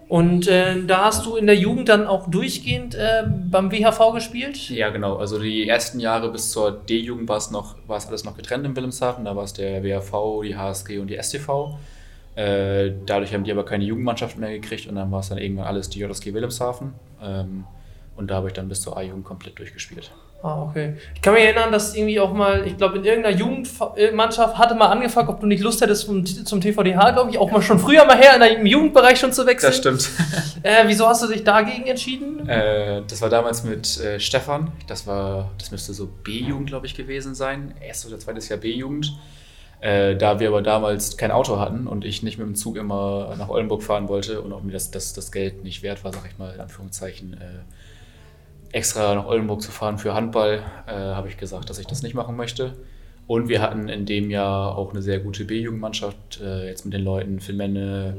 Und 0.07 0.47
äh, 0.49 0.85
da 0.85 1.07
hast 1.07 1.25
du 1.25 1.37
in 1.37 1.47
der 1.47 1.57
Jugend 1.57 1.89
dann 1.89 2.07
auch 2.07 2.29
durchgehend 2.29 2.95
äh, 2.95 3.25
beim 3.27 3.73
WHV 3.73 4.13
gespielt? 4.13 4.69
Ja, 4.69 4.91
genau. 4.91 5.17
Also 5.17 5.39
die 5.39 5.67
ersten 5.67 5.99
Jahre 5.99 6.31
bis 6.31 6.51
zur 6.51 6.73
D-Jugend 6.73 7.27
war 7.27 7.39
es 7.39 7.51
noch, 7.51 7.77
war 7.87 7.97
es 7.97 8.07
alles 8.07 8.23
noch 8.23 8.37
getrennt 8.37 8.67
in 8.67 8.77
Wilhelmshaven. 8.77 9.25
Da 9.25 9.35
war 9.35 9.45
es 9.45 9.55
der 9.55 9.83
WHV, 9.83 10.43
die 10.45 10.57
HSG 10.57 10.99
und 10.99 11.09
die 11.09 11.17
STV. 11.17 11.79
Äh, 12.37 12.93
dadurch 13.07 13.33
haben 13.33 13.45
die 13.45 13.53
aber 13.53 13.65
keine 13.65 13.85
Jugendmannschaft 13.85 14.39
mehr 14.39 14.51
gekriegt 14.51 14.89
und 14.89 14.97
dann 14.97 15.11
war 15.13 15.21
es 15.21 15.29
dann 15.29 15.39
irgendwann 15.39 15.67
alles 15.67 15.89
die 15.89 16.01
JSG 16.01 16.35
Wilhelmshaven. 16.35 16.93
Ähm, 17.23 17.65
und 18.17 18.31
da 18.31 18.37
habe 18.37 18.49
ich 18.49 18.53
dann 18.53 18.69
bis 18.69 18.83
zur 18.83 18.97
A-Jugend 18.97 19.25
komplett 19.25 19.59
durchgespielt. 19.59 20.11
Ah, 20.45 20.63
okay. 20.63 20.95
Ich 21.15 21.23
kann 21.23 21.33
mich 21.33 21.43
erinnern, 21.43 21.73
dass 21.73 21.95
irgendwie 21.95 22.21
auch 22.21 22.35
mal, 22.35 22.67
ich 22.67 22.77
glaube, 22.77 22.99
in 22.99 23.05
irgendeiner 23.05 23.35
Jugendmannschaft 23.35 24.59
hatte 24.59 24.75
mal 24.75 24.89
angefragt, 24.89 25.31
ob 25.31 25.41
du 25.41 25.47
nicht 25.47 25.63
Lust 25.63 25.81
hättest 25.81 26.03
zum, 26.05 26.27
zum 26.27 26.61
TVDH, 26.61 27.13
glaube 27.13 27.31
ich, 27.31 27.39
auch 27.39 27.51
mal 27.51 27.63
schon 27.63 27.79
früher 27.79 28.05
mal 28.05 28.19
her, 28.19 28.35
in 28.35 28.41
der, 28.41 28.59
im 28.59 28.67
Jugendbereich 28.67 29.19
schon 29.19 29.33
zu 29.33 29.47
wechseln. 29.47 29.73
stimmt. 29.73 30.09
Äh, 30.63 30.85
wieso 30.87 31.07
hast 31.07 31.23
du 31.23 31.27
dich 31.27 31.45
dagegen 31.45 31.87
entschieden? 31.87 32.49
Äh, 32.49 33.03
das 33.07 33.21
war 33.21 33.29
damals 33.29 33.65
mit 33.65 34.01
äh, 34.01 34.19
Stefan. 34.19 34.73
Das 34.87 35.07
war, 35.07 35.51
das 35.59 35.71
müsste 35.71 35.93
so 35.93 36.07
B-Jugend, 36.07 36.69
glaube 36.69 36.87
ich, 36.87 36.95
gewesen 36.95 37.35
sein. 37.35 37.75
Erstes 37.87 38.11
oder 38.11 38.19
zweites 38.19 38.49
Jahr 38.49 38.59
B-Jugend. 38.59 39.13
Äh, 39.85 40.17
da 40.17 40.41
wir 40.41 40.49
aber 40.49 40.63
damals 40.63 41.19
kein 41.19 41.31
Auto 41.31 41.59
hatten 41.59 41.87
und 41.87 42.07
ich 42.07 42.23
nicht 42.23 42.39
mit 42.39 42.47
dem 42.47 42.55
Zug 42.55 42.79
immer 42.79 43.35
nach 43.37 43.51
Oldenburg 43.51 43.83
fahren 43.83 44.09
wollte 44.09 44.41
und 44.41 44.51
auch 44.55 44.63
mir 44.63 44.73
das, 44.73 44.91
das, 44.91 45.13
das 45.13 45.31
Geld 45.31 45.63
nicht 45.63 45.83
wert 45.83 46.03
war, 46.05 46.13
sag 46.15 46.25
ich 46.27 46.39
mal, 46.39 46.55
in 46.55 46.61
Anführungszeichen, 46.61 47.35
äh, 47.35 48.75
extra 48.75 49.15
nach 49.15 49.27
Oldenburg 49.27 49.61
zu 49.61 49.71
fahren 49.71 49.99
für 49.99 50.15
Handball, 50.15 50.63
äh, 50.87 50.93
habe 50.93 51.29
ich 51.29 51.37
gesagt, 51.37 51.69
dass 51.69 51.79
ich 51.79 51.87
das 51.87 52.03
nicht 52.03 52.15
machen 52.15 52.35
möchte. 52.35 52.73
Und 53.27 53.51
wir 53.51 53.61
hatten 53.61 53.91
in 53.91 54.07
dem 54.07 54.31
Jahr 54.31 54.79
auch 54.79 54.93
eine 54.93 55.03
sehr 55.03 55.19
gute 55.19 55.45
B-Jugendmannschaft, 55.45 56.41
äh, 56.41 56.67
jetzt 56.67 56.87
mit 56.87 56.95
den 56.95 57.05
Leuten 57.05 57.41
Phil 57.41 57.55
Menne, 57.55 58.17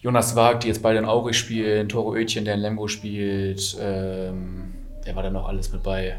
Jonas 0.00 0.36
Wag, 0.36 0.60
die 0.60 0.68
jetzt 0.68 0.82
beide 0.82 1.00
in 1.00 1.04
Aurich 1.04 1.36
spielen, 1.36 1.90
Toro 1.90 2.12
Oetjen, 2.12 2.46
der 2.46 2.54
in 2.54 2.60
Lemgo 2.60 2.88
spielt, 2.88 3.76
ähm, 3.78 4.72
wer 5.04 5.16
war 5.16 5.22
da 5.22 5.28
noch 5.28 5.48
alles 5.48 5.70
mit 5.70 5.82
bei? 5.82 6.16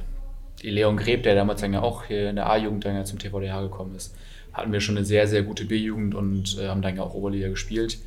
Leon 0.61 0.95
Greb, 0.95 1.23
der 1.23 1.33
damals 1.33 1.61
dann 1.61 1.73
ja 1.73 1.81
auch 1.81 2.03
hier 2.03 2.29
in 2.29 2.35
der 2.35 2.47
A-Jugend 2.47 2.85
dann 2.85 2.95
ja 2.95 3.03
zum 3.03 3.17
TVDH 3.17 3.61
gekommen 3.61 3.95
ist, 3.95 4.15
hatten 4.53 4.71
wir 4.71 4.81
schon 4.81 4.97
eine 4.97 5.05
sehr, 5.05 5.27
sehr 5.27 5.43
gute 5.43 5.65
B-Jugend 5.65 6.15
und 6.15 6.57
äh, 6.59 6.67
haben 6.67 6.81
dann 6.81 6.95
ja 6.95 7.03
auch 7.03 7.13
Oberliga 7.13 7.49
gespielt. 7.49 7.97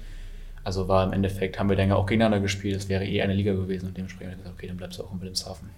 Also 0.64 0.88
war 0.88 1.04
im 1.04 1.12
Endeffekt, 1.12 1.58
haben 1.58 1.68
wir 1.68 1.76
dann 1.76 1.88
ja 1.88 1.94
auch 1.96 2.06
gegeneinander 2.06 2.40
gespielt, 2.40 2.76
es 2.76 2.88
wäre 2.88 3.04
eh 3.04 3.22
eine 3.22 3.34
Liga 3.34 3.52
gewesen 3.52 3.86
und 3.86 3.96
dementsprechend 3.96 4.32
habe 4.32 4.40
ich 4.40 4.44
gesagt, 4.44 4.58
okay, 4.58 4.66
dann 4.68 4.76
bleibst 4.76 4.98
du 4.98 5.04
auch 5.04 5.12
in 5.12 5.20
Wilhelmshaven. 5.20 5.70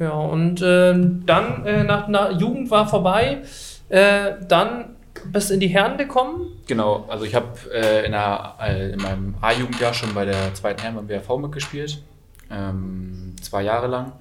Ja, 0.00 0.10
und 0.10 0.60
ähm, 0.64 1.22
dann, 1.24 1.64
äh, 1.64 1.84
nach, 1.84 2.08
nach 2.08 2.40
Jugend 2.40 2.70
war 2.70 2.88
vorbei, 2.88 3.42
äh, 3.90 4.32
dann 4.48 4.96
bist 5.26 5.50
du 5.50 5.54
in 5.54 5.60
die 5.60 5.68
Herren 5.68 5.98
gekommen. 5.98 6.48
Genau, 6.66 7.06
also 7.08 7.24
ich 7.24 7.34
habe 7.34 7.46
äh, 7.72 8.04
in, 8.06 8.12
äh, 8.12 8.90
in 8.90 9.00
meinem 9.00 9.34
A-Jugendjahr 9.40 9.94
schon 9.94 10.12
bei 10.14 10.24
der 10.24 10.52
zweiten 10.54 10.82
Herren 10.82 10.96
beim 10.96 11.08
WRV 11.08 11.38
mitgespielt, 11.38 12.02
ähm, 12.50 13.36
zwei 13.40 13.62
Jahre 13.62 13.86
lang 13.86 14.12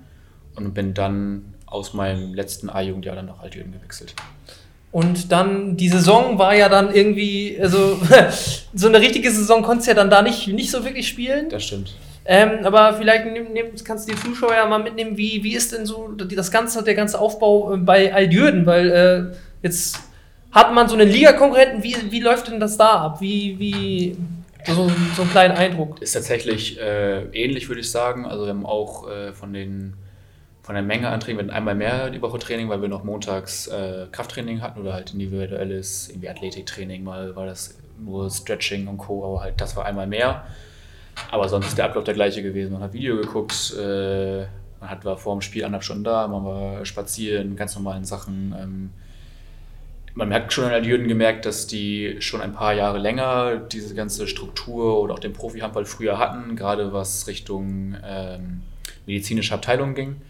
und 0.55 0.73
bin 0.73 0.93
dann 0.93 1.55
aus 1.65 1.93
meinem 1.93 2.35
letzten 2.35 2.69
A-Jugendjahr 2.69 3.15
dann 3.15 3.25
nach 3.25 3.39
Altjürgen 3.39 3.71
gewechselt. 3.71 4.13
Und 4.93 5.31
dann, 5.31 5.75
die 5.75 5.89
Saison 5.89 6.37
war 6.37 6.55
ja 6.55 6.69
dann 6.69 6.93
irgendwie, 6.93 7.57
also 7.59 7.99
so 8.75 8.87
eine 8.87 8.99
richtige 9.01 9.31
Saison 9.31 9.63
konntest 9.63 9.87
du 9.87 9.91
ja 9.91 9.95
dann 9.95 10.11
da 10.11 10.21
nicht, 10.21 10.47
nicht 10.49 10.69
so 10.69 10.85
wirklich 10.85 11.07
spielen. 11.07 11.49
Das 11.49 11.63
stimmt. 11.63 11.95
Ähm, 12.25 12.59
aber 12.63 12.93
vielleicht 12.93 13.25
nimm, 13.25 13.51
nimm, 13.53 13.65
kannst 13.83 14.07
du 14.07 14.13
die 14.13 14.21
Zuschauer 14.21 14.53
ja 14.53 14.67
mal 14.67 14.83
mitnehmen, 14.83 15.17
wie, 15.17 15.43
wie 15.43 15.55
ist 15.55 15.73
denn 15.73 15.87
so 15.87 16.09
das 16.09 16.51
ganze, 16.51 16.83
der 16.83 16.93
ganze 16.93 17.19
Aufbau 17.19 17.73
äh, 17.73 17.77
bei 17.77 18.13
Aljürden? 18.13 18.67
Weil 18.67 18.91
äh, 18.91 19.35
jetzt 19.63 19.99
hat 20.51 20.71
man 20.75 20.87
so 20.87 20.93
einen 20.93 21.09
Ligakonkurrenten, 21.09 21.81
wie, 21.81 21.95
wie 22.11 22.19
läuft 22.19 22.49
denn 22.49 22.59
das 22.59 22.77
da 22.77 22.91
ab? 22.91 23.19
Wie, 23.19 23.57
wie 23.57 24.15
so, 24.67 24.91
so 25.15 25.23
einen 25.23 25.31
kleinen 25.31 25.57
Eindruck. 25.57 26.03
Ist 26.03 26.13
tatsächlich 26.13 26.79
äh, 26.79 27.23
ähnlich, 27.33 27.67
würde 27.67 27.81
ich 27.81 27.89
sagen. 27.89 28.27
Also 28.27 28.43
wir 28.43 28.51
haben 28.51 28.67
auch 28.67 29.09
äh, 29.09 29.33
von 29.33 29.53
den 29.53 29.95
von 30.63 30.75
der 30.75 30.83
Menge 30.83 31.09
an 31.09 31.19
Training, 31.19 31.37
wir 31.37 31.43
hatten 31.43 31.55
einmal 31.55 31.75
mehr 31.75 32.09
die 32.09 32.21
Woche 32.21 32.39
Training, 32.39 32.69
weil 32.69 32.81
wir 32.81 32.87
noch 32.87 33.03
montags 33.03 33.67
äh, 33.67 34.07
Krafttraining 34.11 34.61
hatten 34.61 34.79
oder 34.79 34.93
halt 34.93 35.13
individuelles, 35.13 36.07
irgendwie 36.09 36.29
Athletiktraining, 36.29 37.03
mal 37.03 37.35
war 37.35 37.45
das 37.45 37.77
nur 37.99 38.31
Stretching 38.31 38.87
und 38.87 38.97
Co., 38.97 39.25
aber 39.25 39.41
halt 39.41 39.59
das 39.59 39.75
war 39.75 39.85
einmal 39.85 40.07
mehr. 40.07 40.45
Aber 41.29 41.49
sonst 41.49 41.67
ist 41.67 41.77
der 41.77 41.85
Ablauf 41.85 42.05
der 42.05 42.13
gleiche 42.13 42.41
gewesen. 42.41 42.73
Man 42.73 42.81
hat 42.81 42.93
Video 42.93 43.17
geguckt, 43.17 43.75
äh, 43.77 44.45
man 44.79 44.89
hat, 44.89 45.03
war 45.03 45.17
vor 45.17 45.35
dem 45.35 45.41
Spiel 45.41 45.65
anderthalb 45.65 45.83
Stunden 45.83 46.05
da, 46.05 46.27
man 46.29 46.45
war 46.45 46.85
spazieren, 46.85 47.57
ganz 47.57 47.75
normalen 47.75 48.05
Sachen. 48.05 48.55
Ähm, 48.57 48.89
man 50.15 50.33
hat 50.33 50.53
schon 50.53 50.63
an 50.63 50.71
Aljürden 50.71 51.09
gemerkt, 51.09 51.45
dass 51.45 51.67
die 51.67 52.17
schon 52.19 52.39
ein 52.39 52.53
paar 52.53 52.73
Jahre 52.73 52.99
länger 52.99 53.57
diese 53.57 53.95
ganze 53.95 54.27
Struktur 54.27 54.97
oder 55.01 55.15
auch 55.15 55.19
den 55.19 55.33
Profi-Handball 55.33 55.85
früher 55.85 56.19
hatten, 56.19 56.55
gerade 56.55 56.93
was 56.93 57.27
Richtung 57.27 57.97
ähm, 58.05 58.61
medizinische 59.05 59.53
Abteilung 59.53 59.93
ging. 59.93 60.21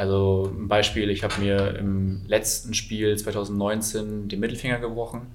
Also 0.00 0.50
ein 0.50 0.66
Beispiel, 0.66 1.10
ich 1.10 1.22
habe 1.24 1.38
mir 1.42 1.76
im 1.76 2.22
letzten 2.26 2.72
Spiel 2.72 3.14
2019 3.18 4.28
den 4.28 4.40
Mittelfinger 4.40 4.78
gebrochen, 4.78 5.26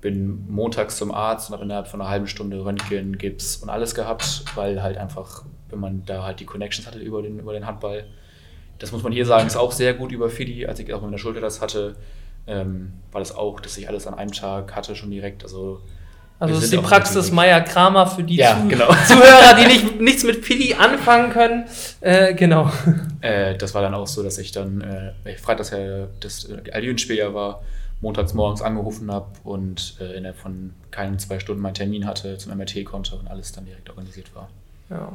bin 0.00 0.48
montags 0.48 0.96
zum 0.96 1.10
Arzt 1.10 1.50
und 1.50 1.54
habe 1.54 1.64
innerhalb 1.64 1.88
von 1.88 2.00
einer 2.00 2.08
halben 2.08 2.28
Stunde 2.28 2.64
Röntgen, 2.64 3.18
Gips 3.18 3.56
und 3.56 3.68
alles 3.68 3.96
gehabt, 3.96 4.44
weil 4.54 4.80
halt 4.80 4.96
einfach, 4.96 5.42
wenn 5.70 5.80
man 5.80 6.04
da 6.06 6.22
halt 6.22 6.38
die 6.38 6.44
Connections 6.46 6.86
hatte 6.86 7.00
über 7.00 7.20
den, 7.20 7.40
über 7.40 7.52
den 7.52 7.66
Handball, 7.66 8.06
das 8.78 8.92
muss 8.92 9.02
man 9.02 9.10
hier 9.10 9.26
sagen, 9.26 9.48
ist 9.48 9.56
auch 9.56 9.72
sehr 9.72 9.92
gut 9.92 10.12
über 10.12 10.30
Fidi, 10.30 10.66
als 10.66 10.78
ich 10.78 10.94
auch 10.94 11.02
mit 11.02 11.12
der 11.12 11.18
Schulter 11.18 11.40
das 11.40 11.60
hatte, 11.60 11.96
ähm, 12.46 12.92
war 13.10 13.20
das 13.20 13.34
auch, 13.34 13.58
dass 13.58 13.76
ich 13.76 13.88
alles 13.88 14.06
an 14.06 14.14
einem 14.14 14.30
Tag 14.30 14.76
hatte 14.76 14.94
schon 14.94 15.10
direkt. 15.10 15.42
Also 15.42 15.80
Also 16.38 16.54
das 16.54 16.64
ist 16.64 16.72
die 16.72 16.78
Praxis 16.78 17.14
natürlich- 17.14 17.32
Meier-Kramer 17.32 18.06
für 18.06 18.22
die 18.22 18.36
Ja, 18.36 18.60
Zu 18.60 18.68
genau. 18.68 18.88
Zuhörer, 19.06 19.54
die 19.58 19.66
nicht, 19.66 20.00
nichts 20.00 20.22
mit 20.24 20.42
Pili 20.42 20.74
anfangen 20.74 21.30
können. 21.30 21.64
Äh, 22.00 22.34
genau. 22.34 22.70
Äh, 23.22 23.56
das 23.56 23.74
war 23.74 23.82
dann 23.82 23.94
auch 23.94 24.06
so, 24.06 24.22
dass 24.22 24.36
ich 24.38 24.52
dann, 24.52 24.82
äh, 24.82 25.12
weil 25.24 25.34
ich 25.34 25.40
freitags 25.40 25.70
ja 25.70 26.06
das 26.20 26.46
Allianz-Spiel 26.72 27.16
ja 27.16 27.32
war, 27.32 27.62
montags 28.02 28.34
morgens 28.34 28.60
angerufen 28.60 29.10
habe 29.10 29.26
und 29.44 29.96
äh, 30.00 30.16
innerhalb 30.18 30.36
von 30.38 30.74
keinen 30.90 31.18
zwei 31.18 31.38
Stunden 31.38 31.62
meinen 31.62 31.74
Termin 31.74 32.06
hatte, 32.06 32.36
zum 32.36 32.56
MRT 32.56 32.84
konnte 32.84 33.16
und 33.16 33.28
alles 33.28 33.52
dann 33.52 33.64
direkt 33.64 33.88
organisiert 33.88 34.34
war. 34.34 34.48
Ja. 34.90 35.10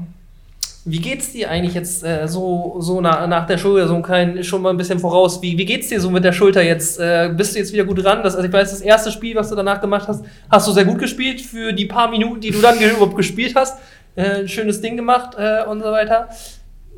Wie 0.84 1.00
geht's 1.00 1.32
dir 1.32 1.50
eigentlich 1.52 1.76
jetzt 1.76 2.04
äh, 2.04 2.28
so, 2.28 2.78
so 2.80 3.02
nach, 3.02 3.28
nach 3.28 3.46
der 3.46 3.60
Schulter, 3.60 3.88
so 3.88 3.94
ein 3.94 4.02
klein, 4.02 4.44
schon 4.44 4.64
mal 4.64 4.72
ein 4.72 4.78
bisschen 4.78 4.98
voraus? 4.98 5.40
Wie, 5.42 5.56
wie 5.56 5.66
geht's 5.66 5.90
dir 5.90 6.02
so 6.02 6.10
mit 6.10 6.24
der 6.24 6.34
Schulter 6.34 6.64
jetzt? 6.64 7.00
Äh, 7.00 7.32
bist 7.38 7.54
du 7.54 7.60
jetzt 7.60 7.72
wieder 7.72 7.86
gut 7.86 8.04
dran? 8.04 8.24
Das, 8.24 8.36
also 8.36 8.48
ich 8.48 8.54
weiß, 8.54 8.72
das 8.72 8.82
erste 8.82 9.12
Spiel, 9.12 9.36
was 9.36 9.50
du 9.50 9.56
danach 9.56 9.80
gemacht 9.80 10.08
hast, 10.08 10.26
hast 10.50 10.68
du 10.68 10.72
sehr 10.72 10.86
gut 10.86 10.98
gespielt 10.98 11.40
für 11.40 11.72
die 11.72 11.86
paar 11.86 12.10
Minuten, 12.10 12.42
die 12.42 12.50
du 12.50 12.60
dann 12.62 12.80
überhaupt 12.80 13.16
gespielt 13.16 13.54
hast. 13.56 13.78
Äh, 14.16 14.48
schönes 14.48 14.82
Ding 14.82 14.98
gemacht 14.98 15.36
äh, 15.38 15.64
und 15.66 15.82
so 15.82 15.92
weiter. 15.92 16.30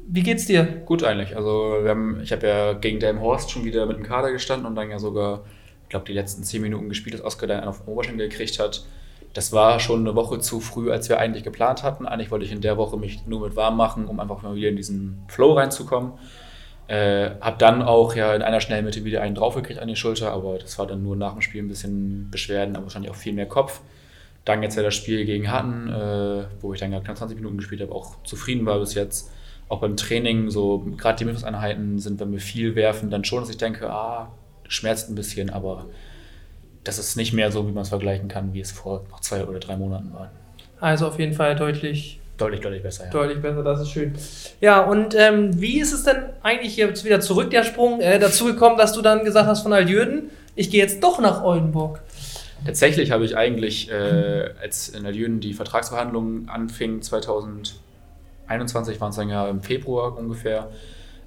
Wie 0.08 0.24
geht's 0.24 0.46
dir? 0.46 0.64
Gut 0.86 1.04
eigentlich. 1.04 1.36
Also 1.36 1.80
wir 1.82 1.90
haben, 1.90 2.22
ich 2.24 2.32
habe 2.32 2.48
ja 2.48 2.74
gegen 2.74 3.00
Delmhorst 3.00 3.52
schon 3.52 3.66
wieder 3.66 3.86
mit 3.86 3.98
dem 3.98 4.04
Kader 4.04 4.32
gestanden 4.32 4.66
und 4.66 4.76
dann 4.76 4.90
ja 4.90 5.00
sogar, 5.00 5.44
ich 5.84 5.90
glaube, 5.90 6.06
die 6.06 6.14
letzten 6.14 6.44
zehn 6.44 6.62
Minuten 6.62 6.88
gespielt, 6.88 7.16
dass 7.16 7.24
Oskar 7.24 7.48
dann 7.48 7.60
einen 7.60 7.68
auf 7.68 7.82
den 7.82 7.88
Oberschenkel 7.88 8.30
gekriegt 8.30 8.60
hat. 8.60 8.86
Das 9.34 9.52
war 9.52 9.80
schon 9.80 10.02
eine 10.02 10.16
Woche 10.16 10.40
zu 10.40 10.60
früh, 10.60 10.92
als 10.92 11.10
wir 11.10 11.20
eigentlich 11.20 11.44
geplant 11.44 11.82
hatten. 11.82 12.06
Eigentlich 12.06 12.30
wollte 12.30 12.46
ich 12.46 12.52
in 12.52 12.62
der 12.62 12.78
Woche 12.78 12.98
mich 12.98 13.26
nur 13.26 13.42
mit 13.42 13.56
warm 13.56 13.78
machen, 13.78 14.06
um 14.06 14.20
einfach 14.20 14.44
mal 14.44 14.56
wieder 14.56 14.70
in 14.70 14.76
diesen 14.76 15.24
Flow 15.28 15.54
reinzukommen. 15.54 16.14
Äh, 16.88 17.32
hab 17.42 17.58
dann 17.60 17.82
auch 17.82 18.16
ja 18.16 18.36
in 18.36 18.44
einer 18.44 18.60
Schnellmitte 18.60 19.04
wieder 19.06 19.22
einen 19.22 19.36
draufgekriegt 19.36 19.80
an 19.80 19.88
die 19.88 19.96
Schulter, 19.96 20.32
aber 20.32 20.60
das 20.60 20.78
war 20.78 20.86
dann 20.86 21.02
nur 21.02 21.16
nach 21.16 21.32
dem 21.32 21.42
Spiel 21.42 21.64
ein 21.64 21.68
bisschen 21.68 22.30
Beschwerden, 22.30 22.76
aber 22.76 22.86
wahrscheinlich 22.86 23.10
auch 23.10 23.16
viel 23.16 23.34
mehr 23.34 23.48
Kopf. 23.48 23.82
Dann 24.46 24.62
jetzt 24.62 24.76
ja 24.76 24.84
das 24.84 24.94
Spiel 24.94 25.26
gegen 25.26 25.50
Hatten, 25.50 25.90
äh, 25.90 26.46
wo 26.62 26.74
ich 26.74 26.80
dann 26.80 26.92
knapp 26.92 27.18
20 27.18 27.38
Minuten 27.38 27.58
gespielt 27.58 27.82
habe, 27.82 27.94
auch 27.94 28.22
zufrieden 28.24 28.66
war 28.66 28.80
bis 28.80 28.94
jetzt. 28.94 29.32
Auch 29.70 29.80
beim 29.80 29.96
Training, 29.98 30.50
so 30.52 30.80
gerade 30.98 31.18
die 31.18 31.26
Mittwochseinheiten 31.26 31.98
sind, 31.98 32.20
wenn 32.20 32.32
wir 32.34 32.40
viel 32.40 32.76
werfen, 32.76 33.10
dann 33.10 33.24
schon, 33.24 33.40
dass 33.40 33.50
ich 33.50 33.58
denke, 33.58 33.90
ah, 33.90 34.32
schmerzt 34.68 35.10
ein 35.10 35.16
bisschen, 35.16 35.50
aber 35.50 35.86
das 36.84 37.00
ist 37.00 37.16
nicht 37.16 37.34
mehr 37.34 37.52
so, 37.52 37.68
wie 37.68 37.72
man 37.72 37.84
es 37.84 37.90
vergleichen 37.90 38.28
kann, 38.28 38.54
wie 38.54 38.62
es 38.62 38.72
vor 38.72 39.04
noch 39.12 39.20
zwei 39.22 39.46
oder 39.46 39.60
drei 39.60 39.78
Monaten 39.78 40.14
war. 40.14 40.32
Also 40.80 41.08
auf 41.08 41.20
jeden 41.20 41.34
Fall 41.34 41.56
deutlich, 41.56 42.20
Deutlich, 42.38 42.62
deutlich 42.62 42.82
besser, 42.82 43.06
ja. 43.06 43.12
deutlich 43.12 43.42
besser, 43.42 43.64
das 43.64 43.82
ist 43.82 43.92
schön. 43.92 44.14
Ja, 44.60 44.82
und 44.82 45.14
ähm, 45.16 45.62
wie 45.62 45.80
ist 45.80 45.94
es 45.94 46.04
denn 46.04 46.18
eigentlich 46.42 46.76
jetzt 46.78 47.06
wieder 47.06 47.20
zurück, 47.20 47.52
der 47.52 47.64
Sprung, 47.64 48.02
äh, 48.02 48.18
dazu 48.18 48.46
gekommen, 48.46 48.76
dass 48.76 48.92
du 48.94 49.04
dann 49.04 49.24
gesagt 49.24 49.48
hast 49.48 49.62
von 49.62 49.72
Aljürden, 49.72 50.32
ich 50.56 50.72
gehe 50.72 50.82
jetzt 50.82 51.04
doch 51.04 51.20
nach 51.20 51.44
Oldenburg? 51.44 52.02
Tatsächlich 52.66 53.12
habe 53.12 53.24
ich 53.24 53.38
eigentlich, 53.38 53.92
äh, 53.92 54.50
als 54.60 54.90
in 54.90 55.04
der 55.04 55.14
Jüden 55.14 55.42
die 55.42 55.54
Vertragsverhandlungen 55.54 56.50
anfingen, 56.50 57.04
2021 57.04 59.00
waren 59.00 59.12
es 59.12 59.16
dann 59.16 59.30
ja 59.30 59.48
im 59.48 59.62
Februar 59.62 60.18
ungefähr, 60.18 60.72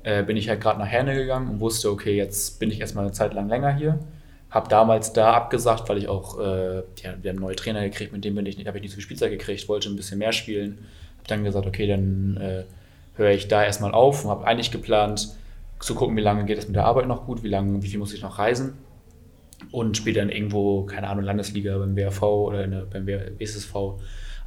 äh, 0.03 0.25
bin 0.25 0.37
ich 0.37 0.49
halt 0.49 0.61
gerade 0.61 0.81
nach 0.81 0.89
Herne 0.89 1.15
gegangen 1.15 1.49
und 1.49 1.61
wusste, 1.61 1.91
okay, 1.91 2.17
jetzt 2.17 2.59
bin 2.59 2.71
ich 2.71 2.81
erstmal 2.81 3.05
eine 3.05 3.13
Zeit 3.13 3.33
lang 3.33 3.49
länger 3.49 3.73
hier. 3.73 4.01
Habe 4.51 4.69
damals 4.69 5.13
da 5.13 5.33
abgesagt, 5.33 5.89
weil 5.89 5.99
ich 5.99 6.09
auch, 6.09 6.39
äh, 6.39 6.77
ja, 6.77 7.15
wir 7.21 7.31
haben 7.31 7.39
neue 7.39 7.57
Trainer 7.57 7.83
gekriegt, 7.83 8.13
mit 8.13 8.25
dem 8.25 8.35
bin 8.35 8.47
ich 8.47 8.57
nicht, 8.57 8.67
habe 8.67 8.79
ich 8.79 8.83
nicht 8.83 8.93
so 8.93 8.97
viel 8.97 9.05
Spielzeit 9.05 9.31
gekriegt, 9.31 9.69
wollte 9.69 9.89
ein 9.89 9.97
bisschen 9.97 10.19
mehr 10.19 10.33
spielen. 10.33 10.79
Habe 11.19 11.29
dann 11.29 11.45
gesagt, 11.45 11.67
okay, 11.67 11.87
dann 11.87 12.37
äh, 12.37 12.65
höre 13.17 13.31
ich 13.31 13.49
da 13.49 13.65
erstmal 13.65 13.93
auf 13.93 14.25
und 14.25 14.31
habe 14.31 14.47
eigentlich 14.47 14.71
geplant, 14.71 15.29
zu 15.79 15.95
gucken, 15.95 16.17
wie 16.17 16.23
lange 16.23 16.45
geht 16.45 16.59
es 16.59 16.67
mit 16.67 16.77
der 16.77 16.87
Arbeit 16.87 17.07
noch 17.07 17.27
gut, 17.27 17.43
wie 17.43 17.49
lange, 17.49 17.83
wie 17.83 17.89
viel 17.89 17.99
muss 17.99 18.15
ich 18.15 18.23
noch 18.23 18.39
reisen 18.39 18.79
und 19.73 19.97
spiele 19.97 20.21
dann 20.21 20.31
irgendwo, 20.31 20.85
keine 20.85 21.09
Ahnung, 21.09 21.25
Landesliga 21.25 21.77
beim 21.79 21.97
WRV 21.97 22.23
oder 22.23 22.67
der, 22.67 22.81
beim 22.83 23.07
WSSV 23.07 23.75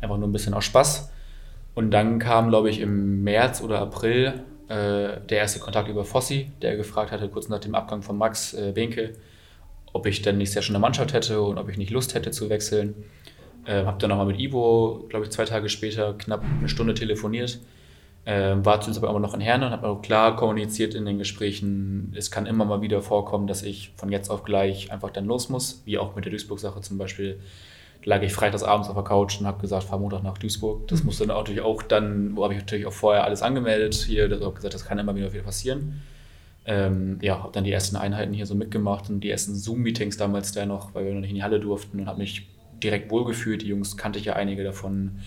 einfach 0.01 0.18
nur 0.18 0.27
ein 0.27 0.32
bisschen 0.32 0.53
aus 0.53 0.65
Spaß. 0.65 1.12
Und 1.75 1.91
dann 1.91 2.20
kam, 2.20 2.50
glaube 2.50 2.70
ich, 2.70 2.79
im 2.79 3.24
März 3.24 3.62
oder 3.62 3.79
April 3.79 4.41
äh, 4.68 5.20
der 5.29 5.38
erste 5.38 5.60
Kontakt 5.60 5.89
über 5.89 6.03
Fossi, 6.03 6.51
der 6.62 6.75
gefragt 6.77 7.12
hatte, 7.12 7.29
kurz 7.29 7.50
nach 7.50 7.60
dem 7.60 7.75
Abgang 7.75 8.01
von 8.01 8.18
Max 8.18 8.53
äh, 8.53 8.72
Benke, 8.74 9.13
ob 9.93 10.05
ich 10.05 10.22
dann 10.22 10.38
nicht 10.38 10.51
sehr 10.51 10.62
schon 10.62 10.75
eine 10.75 10.81
Mannschaft 10.81 11.13
hätte 11.13 11.41
und 11.41 11.58
ob 11.58 11.69
ich 11.69 11.77
nicht 11.77 11.91
Lust 11.91 12.13
hätte 12.15 12.31
zu 12.31 12.50
wechseln. 12.50 12.96
Äh, 13.65 13.86
habe 13.86 13.98
dann 14.00 14.10
nochmal 14.10 14.25
mit 14.25 14.39
Ivo, 14.39 15.05
glaube 15.10 15.25
ich, 15.25 15.31
zwei 15.31 15.46
Tage 15.46 15.69
später 15.69 16.13
knapp 16.13 16.43
eine 16.43 16.69
Stunde 16.69 16.93
telefoniert. 16.93 17.60
Äh, 18.25 18.55
war 18.63 18.81
zu 18.81 18.89
uns 18.89 18.98
aber 18.98 19.10
immer 19.10 19.19
noch 19.19 19.34
in 19.34 19.41
Herne 19.41 19.65
und 19.65 19.72
habe 19.72 19.88
auch 19.88 20.01
klar 20.01 20.36
kommuniziert 20.36 20.93
in 20.93 21.05
den 21.05 21.17
Gesprächen, 21.17 22.13
es 22.15 22.31
kann 22.31 22.46
immer 22.46 22.65
mal 22.65 22.81
wieder 22.81 23.01
vorkommen, 23.01 23.48
dass 23.48 23.63
ich 23.63 23.91
von 23.96 24.12
jetzt 24.12 24.29
auf 24.29 24.43
gleich 24.43 24.91
einfach 24.91 25.10
dann 25.10 25.25
los 25.25 25.50
muss, 25.50 25.81
wie 25.86 25.98
auch 25.98 26.15
mit 26.15 26.25
der 26.25 26.31
Duisburg-Sache 26.31 26.81
zum 26.81 26.98
Beispiel. 26.98 27.39
Da 28.03 28.15
lag 28.15 28.22
ich 28.22 28.34
freitags 28.34 28.63
abends 28.63 28.88
auf 28.88 28.96
der 28.96 29.03
Couch 29.03 29.39
und 29.39 29.48
habe 29.48 29.62
gesagt, 29.62 29.86
fahr 29.86 30.00
Montag 30.00 30.24
nach 30.24 30.38
Duisburg. 30.38 30.88
Das 30.88 31.03
musste 31.03 31.25
dann 31.25 31.36
natürlich 31.36 31.62
auch 31.62 31.81
dann, 31.81 32.36
wo 32.36 32.43
habe 32.43 32.53
ich 32.53 32.60
natürlich 32.60 32.86
auch 32.86 32.93
vorher 32.93 33.24
alles 33.24 33.41
angemeldet 33.41 33.96
hier, 33.96 34.29
das 34.29 34.41
habe 34.41 34.53
gesagt, 34.53 34.74
das 34.74 34.86
kann 34.86 35.00
immer 35.00 35.15
wieder 35.15 35.34
wieder 35.34 35.43
passieren. 35.43 36.01
Ähm, 36.66 37.18
ja, 37.22 37.42
habe 37.42 37.51
dann 37.54 37.63
die 37.63 37.72
ersten 37.72 37.96
Einheiten 37.96 38.34
hier 38.34 38.46
so 38.46 38.54
mitgemacht 38.54 39.10
und 39.10 39.22
die 39.22 39.30
ersten 39.30 39.56
Zoom-Meetings 39.56 40.18
damals 40.18 40.51
da 40.51 40.66
noch, 40.66 40.94
weil 40.94 41.06
wir 41.06 41.13
noch 41.13 41.22
nicht 41.22 41.32
in 41.32 41.36
die 41.36 41.44
Halle 41.44 41.60
durften 41.60 42.00
und 42.00 42.08
habe 42.08 42.20
mich 42.20 42.48
direkt 42.84 43.10
wohlgefühlt. 43.12 43.62
Die 43.62 43.68
Jungs 43.68 43.98
kannte 43.98 44.20
ich 44.20 44.25
ja 44.25 44.34
einige 44.34 44.63
davon. 44.63 45.20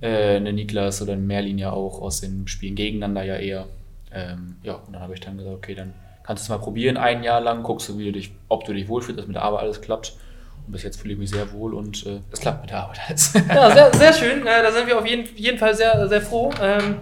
Äh, 0.00 0.36
eine 0.36 0.52
Niklas 0.52 1.02
oder 1.02 1.12
ein 1.12 1.26
Merlin 1.26 1.58
ja 1.58 1.72
auch 1.72 2.00
aus 2.00 2.20
den 2.20 2.48
Spielen 2.48 2.74
gegeneinander 2.74 3.22
ja 3.22 3.36
eher. 3.36 3.66
Ähm, 4.12 4.56
ja, 4.62 4.74
und 4.74 4.92
dann 4.92 5.02
habe 5.02 5.14
ich 5.14 5.20
dann 5.20 5.36
gesagt, 5.36 5.56
okay, 5.56 5.74
dann 5.74 5.92
kannst 6.22 6.42
du 6.42 6.52
es 6.52 6.58
mal 6.58 6.62
probieren, 6.62 6.96
ein 6.96 7.22
Jahr 7.22 7.40
lang, 7.40 7.62
guckst 7.62 7.88
du, 7.88 7.98
wie 7.98 8.06
du 8.06 8.12
dich, 8.12 8.32
ob 8.48 8.64
du 8.64 8.72
dich 8.72 8.88
wohlfühlst, 8.88 9.18
dass 9.18 9.26
mit 9.26 9.36
der 9.36 9.42
Arbeit 9.42 9.60
alles 9.62 9.80
klappt. 9.80 10.16
Und 10.66 10.72
bis 10.72 10.82
jetzt 10.82 11.00
fühle 11.00 11.14
ich 11.14 11.18
mich 11.18 11.30
sehr 11.30 11.52
wohl 11.52 11.74
und 11.74 12.06
äh, 12.06 12.20
es 12.30 12.40
klappt 12.40 12.62
mit 12.62 12.70
der 12.70 12.84
Arbeit 12.84 13.00
alles. 13.08 13.34
Ja, 13.48 13.70
sehr, 13.72 13.94
sehr 13.94 14.12
schön. 14.12 14.46
Äh, 14.46 14.62
da 14.62 14.72
sind 14.72 14.86
wir 14.86 14.98
auf 14.98 15.06
jeden, 15.06 15.28
jeden 15.36 15.58
Fall 15.58 15.74
sehr, 15.74 16.08
sehr 16.08 16.20
froh. 16.20 16.50
Ähm, 16.62 16.96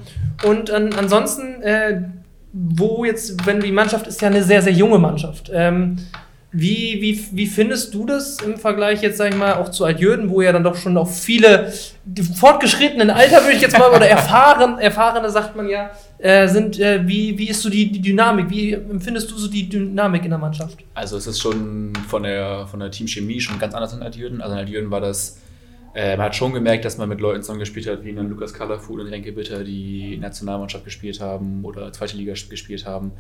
und 0.45 0.71
an, 0.71 0.93
ansonsten, 0.95 1.63
äh, 1.63 2.03
wo 2.59 3.05
jetzt, 3.05 3.47
wenn 3.47 3.61
die 3.61 3.73
Mannschaft 3.73 4.07
ist 4.07 4.21
ja 4.21 4.29
eine 4.29 4.43
sehr, 4.43 4.63
sehr 4.63 4.73
junge 4.73 4.99
Mannschaft. 4.99 5.51
Ähm, 5.53 5.99
wie, 6.51 6.99
wie, 7.03 7.27
wie 7.33 7.47
findest 7.47 7.93
du 7.93 8.07
das 8.07 8.39
im 8.41 8.57
Vergleich 8.57 9.03
jetzt, 9.03 9.19
sag 9.19 9.31
ich 9.31 9.37
mal, 9.37 9.55
auch 9.57 9.69
zu 9.69 9.85
Altjürden, 9.85 10.31
wo 10.31 10.41
ja 10.41 10.51
dann 10.51 10.65
doch 10.65 10.77
schon 10.77 10.97
auch 10.97 11.09
viele 11.09 11.71
fortgeschrittenen 12.37 13.11
Alter, 13.11 13.43
würde 13.43 13.53
ich 13.53 13.61
jetzt 13.61 13.79
mal, 13.79 13.91
oder 13.91 14.07
erfahren, 14.09 14.79
erfahrene, 14.79 15.29
sagt 15.29 15.57
man 15.57 15.69
ja, 15.69 15.91
äh, 16.17 16.49
sind, 16.49 16.81
äh, 16.81 17.07
wie, 17.07 17.37
wie 17.37 17.51
ist 17.51 17.61
so 17.61 17.69
die, 17.69 17.93
die 17.93 18.01
Dynamik? 18.01 18.49
Wie 18.49 18.73
empfindest 18.73 19.31
du 19.31 19.37
so 19.37 19.49
die 19.49 19.69
Dynamik 19.69 20.25
in 20.25 20.31
der 20.31 20.39
Mannschaft? 20.39 20.79
Also 20.95 21.19
es 21.19 21.27
ist 21.27 21.39
schon 21.39 21.93
von 22.09 22.23
der, 22.23 22.67
von 22.67 22.81
der 22.81 22.91
Teamchemie 22.91 23.41
schon 23.41 23.59
ganz 23.59 23.75
anders 23.75 23.93
in 23.93 24.03
Altjürden. 24.03 24.41
Also 24.41 24.55
in 24.55 24.61
Altjürden 24.61 24.91
war 24.91 25.03
das, 25.03 25.39
äh, 25.95 26.17
man 26.17 26.27
hat 26.27 26.37
schon 26.37 26.53
gemerkt, 26.53 26.85
dass 26.85 26.99
man 26.99 27.09
mit 27.09 27.21
Leuten 27.21 27.43
zusammengespielt 27.43 27.87
hat, 27.87 28.05
wie 28.05 28.13
dann 28.13 28.29
Lukas 28.29 28.55
Colorfood 28.55 29.01
und 29.01 29.09
Renke 29.09 29.33
Bitter, 29.33 29.65
die 29.65 30.17
Nationalmannschaft 30.19 30.85
gespielt 30.85 31.21
haben 31.21 31.65
oder 31.65 31.93
zweite 31.93 32.17
Liga 32.17 32.33
gespielt 32.33 32.87
haben. 32.87 33.13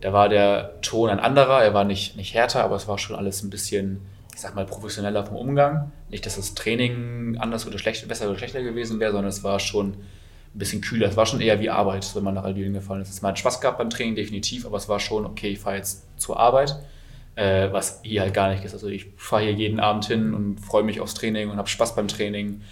Da 0.00 0.12
war 0.12 0.28
der 0.28 0.80
Ton 0.82 1.08
ein 1.08 1.20
anderer, 1.20 1.62
er 1.62 1.74
war 1.74 1.84
nicht, 1.84 2.16
nicht 2.16 2.34
härter, 2.34 2.62
aber 2.64 2.76
es 2.76 2.86
war 2.86 2.98
schon 2.98 3.16
alles 3.16 3.42
ein 3.42 3.50
bisschen, 3.50 4.02
ich 4.34 4.40
sag 4.40 4.54
mal, 4.54 4.66
professioneller 4.66 5.24
vom 5.24 5.36
Umgang. 5.36 5.90
Nicht, 6.10 6.26
dass 6.26 6.36
das 6.36 6.54
Training 6.54 7.38
anders 7.38 7.66
oder 7.66 7.78
schlecht, 7.78 8.06
besser 8.06 8.28
oder 8.28 8.38
schlechter 8.38 8.62
gewesen 8.62 9.00
wäre, 9.00 9.12
sondern 9.12 9.28
es 9.28 9.42
war 9.42 9.58
schon 9.58 9.88
ein 9.88 10.58
bisschen 10.58 10.82
kühler. 10.82 11.08
Es 11.08 11.16
war 11.16 11.26
schon 11.26 11.40
eher 11.40 11.60
wie 11.60 11.70
Arbeit, 11.70 12.14
wenn 12.14 12.24
man 12.24 12.34
nach 12.34 12.44
Algerien 12.44 12.74
gefallen 12.74 13.02
ist. 13.02 13.22
Man 13.22 13.30
hat 13.30 13.38
Spaß 13.38 13.60
gehabt 13.60 13.78
beim 13.78 13.90
Training, 13.90 14.14
definitiv, 14.14 14.66
aber 14.66 14.76
es 14.76 14.88
war 14.88 15.00
schon, 15.00 15.24
okay, 15.24 15.48
ich 15.48 15.58
fahre 15.58 15.76
jetzt 15.76 16.04
zur 16.18 16.38
Arbeit, 16.38 16.76
äh, 17.36 17.70
was 17.70 18.00
hier 18.02 18.22
halt 18.22 18.34
gar 18.34 18.50
nicht 18.50 18.64
ist. 18.64 18.72
Also 18.72 18.88
ich 18.88 19.06
fahre 19.16 19.44
hier 19.44 19.52
jeden 19.52 19.78
Abend 19.78 20.06
hin 20.06 20.34
und 20.34 20.58
freue 20.58 20.82
mich 20.82 21.00
aufs 21.00 21.14
Training 21.14 21.50
und 21.50 21.58
habe 21.58 21.68
Spaß 21.68 21.94
beim 21.94 22.08
Training. 22.08 22.62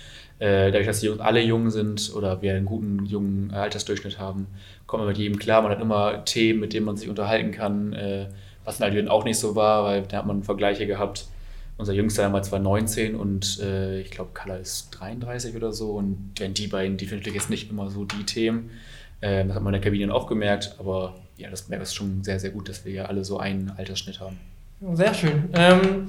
Äh, 0.41 0.73
dadurch, 0.73 0.87
dass 0.87 1.01
die 1.01 1.07
Jungs 1.07 1.21
alle 1.21 1.41
jung 1.41 1.71
sind 1.71 2.13
oder 2.15 2.43
wir 2.43 2.55
einen 2.55 2.67
guten 2.67 3.07
jungen 3.07 3.53
Altersdurchschnitt 3.53 4.19
haben, 4.19 4.49
kommt 4.87 5.03
man 5.03 5.09
mit 5.09 5.19
jedem 5.19 5.39
klar. 5.39 5.63
Man 5.63 5.71
hat 5.71 5.81
immer 5.81 6.25
Themen, 6.25 6.61
mit 6.61 6.73
denen 6.73 6.87
man 6.87 6.97
sich 6.97 7.09
unterhalten 7.09 7.53
kann, 7.53 7.93
äh, 7.93 8.27
was 8.65 8.79
in 8.79 8.85
Algerien 8.85 9.09
auch 9.09 9.25
nicht 9.25 9.39
so 9.39 9.55
war, 9.55 9.85
weil 9.85 10.03
da 10.03 10.19
hat 10.19 10.27
man 10.27 10.43
Vergleiche 10.43 10.87
gehabt. 10.87 11.27
Unser 11.77 11.93
Jüngster 11.93 12.23
damals 12.23 12.51
war 12.53 12.59
19 12.59 13.17
und 13.17 13.61
äh, 13.61 14.01
ich 14.01 14.11
glaube, 14.11 14.31
Kalla 14.33 14.57
ist 14.57 14.91
33 14.91 15.57
oder 15.57 15.73
so. 15.73 15.93
Und 15.93 16.33
wenn 16.39 16.55
die 16.55 16.69
beiden, 16.69 16.97
die 16.97 17.07
finden 17.07 17.21
natürlich 17.23 17.41
jetzt 17.41 17.51
nicht 17.51 17.71
immer 17.71 17.91
so 17.91 18.05
die 18.05 18.25
Themen. 18.25 18.71
Äh, 19.21 19.45
das 19.45 19.57
hat 19.57 19.63
man 19.63 19.75
in 19.75 19.81
der 19.81 19.91
Kabine 19.91 20.15
auch 20.15 20.27
gemerkt, 20.27 20.77
aber 20.79 21.17
ja, 21.37 21.51
das 21.51 21.69
merkt 21.69 21.85
es 21.85 21.95
schon 21.95 22.23
sehr, 22.23 22.41
sehr 22.41 22.51
gut, 22.51 22.69
dass 22.69 22.85
wir 22.85 22.93
ja 22.93 23.05
alle 23.07 23.25
so 23.25 23.39
einen 23.39 23.71
Altersschnitt 23.71 24.21
haben. 24.21 24.39
Sehr 24.93 25.15
schön. 25.15 25.51
Ähm, 25.55 26.09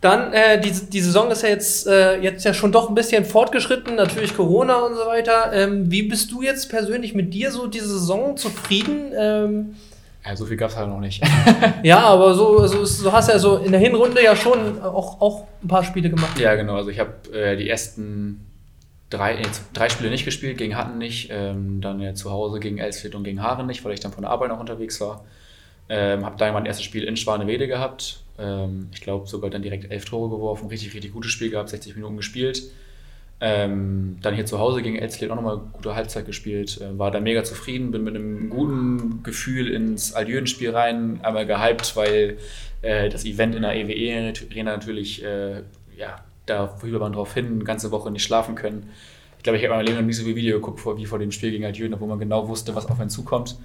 dann, 0.00 0.32
äh, 0.32 0.60
die, 0.60 0.72
die 0.72 1.00
Saison 1.00 1.30
ist 1.30 1.42
ja 1.42 1.50
jetzt, 1.50 1.86
äh, 1.86 2.18
jetzt 2.20 2.44
ja 2.44 2.54
schon 2.54 2.72
doch 2.72 2.88
ein 2.88 2.94
bisschen 2.94 3.24
fortgeschritten, 3.24 3.96
natürlich 3.96 4.34
Corona 4.34 4.76
und 4.86 4.94
so 4.94 5.06
weiter. 5.06 5.52
Ähm, 5.52 5.90
wie 5.90 6.04
bist 6.04 6.32
du 6.32 6.42
jetzt 6.42 6.70
persönlich 6.70 7.14
mit 7.14 7.34
dir 7.34 7.50
so 7.50 7.66
diese 7.66 7.88
Saison 7.88 8.36
zufrieden? 8.36 9.12
Ähm, 9.16 9.76
Ja, 10.24 10.36
so 10.36 10.46
viel 10.46 10.56
gab 10.56 10.70
es 10.70 10.76
halt 10.76 10.88
noch 10.88 11.00
nicht. 11.00 11.22
ja, 11.82 12.00
aber 12.00 12.34
so, 12.34 12.66
so, 12.66 12.84
so 12.84 13.12
hast 13.12 13.28
du 13.28 13.32
ja 13.32 13.38
so 13.38 13.58
in 13.58 13.72
der 13.72 13.80
Hinrunde 13.80 14.22
ja 14.22 14.34
schon 14.34 14.80
auch, 14.80 15.20
auch 15.20 15.46
ein 15.62 15.68
paar 15.68 15.84
Spiele 15.84 16.08
gemacht. 16.08 16.38
Ja, 16.38 16.54
genau. 16.54 16.76
Also 16.76 16.90
ich 16.90 16.98
habe 16.98 17.12
äh, 17.34 17.56
die 17.56 17.68
ersten 17.68 18.46
drei, 19.10 19.34
nee, 19.34 19.42
drei 19.74 19.88
Spiele 19.90 20.08
nicht 20.10 20.24
gespielt, 20.24 20.56
gegen 20.56 20.76
Hatten 20.76 20.96
nicht, 20.98 21.28
ähm, 21.30 21.80
dann 21.82 22.00
ja 22.00 22.14
zu 22.14 22.30
Hause 22.30 22.58
gegen 22.60 22.78
Elsfeld 22.78 23.14
und 23.14 23.24
gegen 23.24 23.42
Haaren 23.42 23.66
nicht, 23.66 23.84
weil 23.84 23.92
ich 23.92 24.00
dann 24.00 24.12
von 24.12 24.22
der 24.22 24.30
Arbeit 24.30 24.48
noch 24.48 24.60
unterwegs 24.60 25.00
war. 25.00 25.24
Ähm, 25.92 26.24
habe 26.24 26.36
da 26.38 26.52
mein 26.52 26.66
erstes 26.66 26.84
Spiel 26.84 27.02
in 27.02 27.16
Schwanewede 27.16 27.66
gehabt, 27.66 28.22
Ähm, 28.38 28.88
ich 28.94 29.00
glaube 29.00 29.26
sogar 29.26 29.50
dann 29.50 29.60
direkt 29.62 29.90
elf 29.90 30.04
Tore 30.06 30.30
geworfen, 30.30 30.68
richtig, 30.68 30.94
richtig 30.94 31.12
gutes 31.12 31.32
Spiel 31.32 31.50
gehabt, 31.50 31.68
60 31.68 31.96
Minuten 31.96 32.16
gespielt. 32.16 32.62
Ähm, 33.42 34.18
dann 34.22 34.34
hier 34.34 34.46
zu 34.46 34.58
Hause 34.58 34.82
gegen 34.82 34.96
Elsley 34.96 35.30
auch 35.30 35.34
nochmal 35.34 35.60
gute 35.72 35.94
Halbzeit 35.94 36.26
gespielt, 36.26 36.80
äh, 36.80 36.98
war 36.98 37.10
da 37.10 37.20
mega 37.20 37.42
zufrieden, 37.42 37.90
bin 37.90 38.04
mit 38.04 38.14
einem 38.14 38.50
guten 38.50 39.22
Gefühl 39.22 39.68
ins 39.72 40.12
Allieuren-Spiel 40.12 40.70
rein, 40.70 41.20
einmal 41.22 41.46
gehypt, 41.46 41.96
weil 41.96 42.38
äh, 42.82 43.08
das 43.08 43.24
Event 43.24 43.54
in 43.54 43.62
der 43.62 43.74
EWE-Arena 43.74 44.72
natürlich, 44.72 45.24
äh, 45.24 45.62
ja, 45.96 46.22
da 46.46 46.68
fiebert 46.68 47.00
man 47.00 47.12
drauf 47.14 47.34
hin, 47.34 47.46
eine 47.46 47.64
ganze 47.64 47.90
Woche 47.90 48.10
nicht 48.10 48.22
schlafen 48.22 48.54
können. 48.54 48.90
Ich 49.38 49.42
glaube, 49.42 49.56
ich 49.56 49.64
habe 49.64 49.72
in 49.72 49.78
meinem 49.78 49.86
Leben 49.86 49.98
noch 50.00 50.06
nie 50.06 50.12
so 50.12 50.24
viel 50.24 50.36
Video 50.36 50.60
geguckt 50.60 50.98
wie 50.98 51.06
vor 51.06 51.18
dem 51.18 51.32
Spiel 51.32 51.50
gegen 51.50 51.64
Allieuren, 51.64 51.98
wo 51.98 52.06
man 52.06 52.18
genau 52.18 52.46
wusste, 52.46 52.74
was 52.74 52.86
auf 52.86 53.00
einen 53.00 53.10
zukommt. 53.10 53.56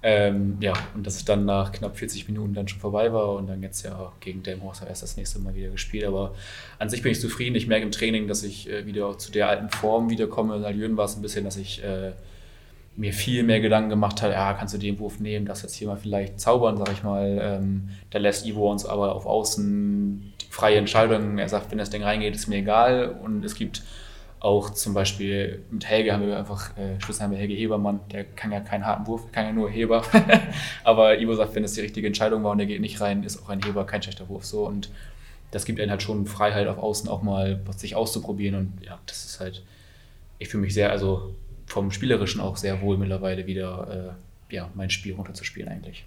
Ähm, 0.00 0.58
ja, 0.60 0.74
und 0.94 1.06
dass 1.06 1.16
es 1.16 1.24
dann 1.24 1.44
nach 1.44 1.72
knapp 1.72 1.96
40 1.96 2.28
Minuten 2.28 2.54
dann 2.54 2.68
schon 2.68 2.78
vorbei 2.78 3.12
war 3.12 3.32
und 3.32 3.48
dann 3.48 3.62
jetzt 3.62 3.84
ja 3.84 4.12
gegen 4.20 4.44
Delmhorst 4.44 4.84
erst 4.88 5.02
das 5.02 5.16
nächste 5.16 5.40
Mal 5.40 5.54
wieder 5.54 5.70
gespielt. 5.70 6.04
Aber 6.04 6.34
an 6.78 6.88
sich 6.88 7.02
bin 7.02 7.10
ich 7.10 7.20
zufrieden. 7.20 7.56
Ich 7.56 7.66
merke 7.66 7.84
im 7.84 7.90
Training, 7.90 8.28
dass 8.28 8.44
ich 8.44 8.70
äh, 8.70 8.86
wieder 8.86 9.18
zu 9.18 9.32
der 9.32 9.48
alten 9.48 9.70
Form 9.70 10.08
wiederkomme. 10.08 10.56
In 10.56 10.64
Aljön 10.64 10.96
war 10.96 11.06
es 11.06 11.16
ein 11.16 11.22
bisschen, 11.22 11.44
dass 11.44 11.56
ich 11.56 11.82
äh, 11.82 12.12
mir 12.98 13.12
viel 13.12 13.42
mehr 13.42 13.60
Gedanken 13.60 13.90
gemacht 13.90 14.22
habe, 14.22 14.32
ja, 14.32 14.52
kannst 14.54 14.74
du 14.74 14.78
den 14.78 14.98
Wurf 14.98 15.20
nehmen, 15.20 15.46
das 15.46 15.62
jetzt 15.62 15.74
hier 15.74 15.86
mal 15.86 15.96
vielleicht 15.96 16.40
zaubern, 16.40 16.76
sag 16.76 16.92
ich 16.92 17.04
mal. 17.04 17.38
Ähm, 17.40 17.90
da 18.10 18.18
lässt 18.18 18.44
Ivo 18.44 18.70
uns 18.70 18.84
aber 18.84 19.14
auf 19.14 19.24
Außen 19.24 20.32
freie 20.50 20.76
Entscheidung. 20.76 21.38
Er 21.38 21.48
sagt, 21.48 21.70
wenn 21.70 21.78
das 21.78 21.90
Ding 21.90 22.02
reingeht, 22.02 22.34
ist 22.34 22.48
mir 22.48 22.56
egal. 22.56 23.16
Und 23.22 23.44
es 23.44 23.54
gibt 23.54 23.82
auch 24.40 24.70
zum 24.70 24.94
Beispiel 24.94 25.62
mit 25.70 25.86
Helge 25.86 26.12
haben 26.12 26.26
wir 26.26 26.38
einfach, 26.38 26.76
äh, 26.76 27.00
Schluss 27.00 27.20
haben 27.20 27.32
wir 27.32 27.38
Helge 27.38 27.54
Hebermann, 27.54 28.00
der 28.12 28.24
kann 28.24 28.52
ja 28.52 28.60
keinen 28.60 28.86
harten 28.86 29.06
Wurf, 29.06 29.32
kann 29.32 29.46
ja 29.46 29.52
nur 29.52 29.68
Heber. 29.68 30.02
Aber 30.84 31.18
Ivo 31.18 31.34
sagt, 31.34 31.54
wenn 31.54 31.64
es 31.64 31.72
die 31.72 31.80
richtige 31.80 32.06
Entscheidung 32.06 32.44
war 32.44 32.52
und 32.52 32.58
der 32.58 32.66
geht 32.66 32.80
nicht 32.80 33.00
rein, 33.00 33.24
ist 33.24 33.42
auch 33.42 33.48
ein 33.48 33.62
Heber 33.62 33.84
kein 33.84 34.02
schlechter 34.02 34.28
Wurf. 34.28 34.44
So 34.44 34.66
und 34.66 34.90
das 35.50 35.64
gibt 35.64 35.80
einen 35.80 35.90
halt 35.90 36.02
schon 36.02 36.26
Freiheit 36.26 36.68
auf 36.68 36.78
Außen 36.78 37.08
auch 37.08 37.22
mal 37.22 37.60
sich 37.76 37.96
auszuprobieren 37.96 38.54
und 38.54 38.84
ja, 38.84 38.98
das 39.06 39.24
ist 39.24 39.40
halt, 39.40 39.62
ich 40.38 40.48
fühle 40.48 40.62
mich 40.62 40.74
sehr, 40.74 40.90
also 40.90 41.34
vom 41.66 41.90
Spielerischen 41.90 42.40
auch 42.40 42.56
sehr 42.56 42.80
wohl 42.80 42.96
mittlerweile 42.96 43.46
wieder, 43.46 44.14
äh, 44.50 44.54
ja, 44.54 44.68
mein 44.74 44.90
Spiel 44.90 45.14
runterzuspielen 45.14 45.68
eigentlich. 45.68 46.04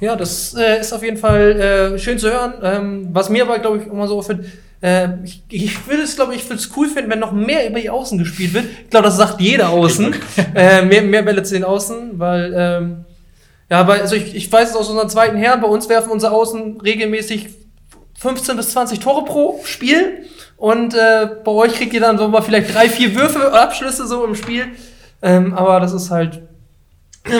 Ja, 0.00 0.16
das 0.16 0.54
äh, 0.54 0.80
ist 0.80 0.92
auf 0.92 1.02
jeden 1.02 1.18
Fall 1.18 1.60
äh, 1.60 1.98
schön 1.98 2.18
zu 2.18 2.30
hören. 2.30 2.54
Ähm, 2.62 3.08
was 3.12 3.28
mir 3.28 3.42
aber, 3.44 3.58
glaube 3.58 3.78
ich, 3.78 3.86
immer 3.86 4.08
so 4.08 4.18
auffällt, 4.18 4.46
äh, 4.82 5.08
ich, 5.24 5.42
ich 5.50 5.86
würde 5.86 6.02
es, 6.02 6.16
glaube 6.16 6.34
ich, 6.34 6.44
würde 6.44 6.60
es 6.60 6.70
cool 6.76 6.88
finden, 6.88 7.10
wenn 7.10 7.18
noch 7.18 7.32
mehr 7.32 7.68
über 7.68 7.80
die 7.80 7.90
Außen 7.90 8.18
gespielt 8.18 8.54
wird. 8.54 8.64
Ich 8.84 8.90
glaube, 8.90 9.06
das 9.06 9.16
sagt 9.16 9.40
jeder 9.40 9.70
Außen. 9.70 10.14
äh, 10.54 10.82
mehr, 10.82 11.02
mehr 11.02 11.22
Bälle 11.22 11.42
zu 11.42 11.54
den 11.54 11.64
Außen, 11.64 12.18
weil, 12.18 12.54
ähm, 12.56 13.04
ja, 13.68 13.80
aber 13.80 13.94
also 13.94 14.16
ich, 14.16 14.34
ich 14.34 14.50
weiß 14.50 14.70
es 14.70 14.76
aus 14.76 14.88
unseren 14.88 15.10
zweiten 15.10 15.36
Herren, 15.36 15.60
bei 15.60 15.68
uns 15.68 15.88
werfen 15.88 16.10
unsere 16.10 16.32
Außen 16.32 16.80
regelmäßig 16.80 17.50
15 18.18 18.56
bis 18.56 18.70
20 18.72 19.00
Tore 19.00 19.24
pro 19.24 19.60
Spiel. 19.64 20.24
Und 20.56 20.94
äh, 20.94 21.26
bei 21.42 21.52
euch 21.52 21.72
kriegt 21.72 21.94
ihr 21.94 22.00
dann 22.00 22.18
so 22.18 22.28
mal 22.28 22.42
vielleicht 22.42 22.74
drei, 22.74 22.88
vier 22.88 23.14
Würfe, 23.14 23.52
Abschlüsse 23.52 24.06
so 24.06 24.24
im 24.24 24.34
Spiel. 24.34 24.66
Ähm, 25.22 25.54
aber 25.54 25.80
das 25.80 25.92
ist 25.92 26.10
halt 26.10 26.42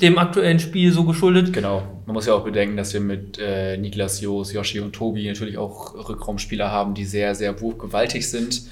dem 0.00 0.18
aktuellen 0.18 0.58
Spiel 0.58 0.92
so 0.92 1.04
geschuldet. 1.04 1.52
Genau. 1.52 1.93
Man 2.06 2.14
muss 2.14 2.26
ja 2.26 2.34
auch 2.34 2.44
bedenken, 2.44 2.76
dass 2.76 2.92
wir 2.92 3.00
mit 3.00 3.38
äh, 3.38 3.76
Niklas, 3.76 4.20
Jos, 4.20 4.52
Yoshi 4.52 4.80
und 4.80 4.92
Tobi 4.92 5.26
natürlich 5.26 5.56
auch 5.56 6.08
Rückraumspieler 6.08 6.70
haben, 6.70 6.94
die 6.94 7.04
sehr, 7.04 7.34
sehr 7.34 7.60
wurfgewaltig 7.60 8.28
sind. 8.28 8.62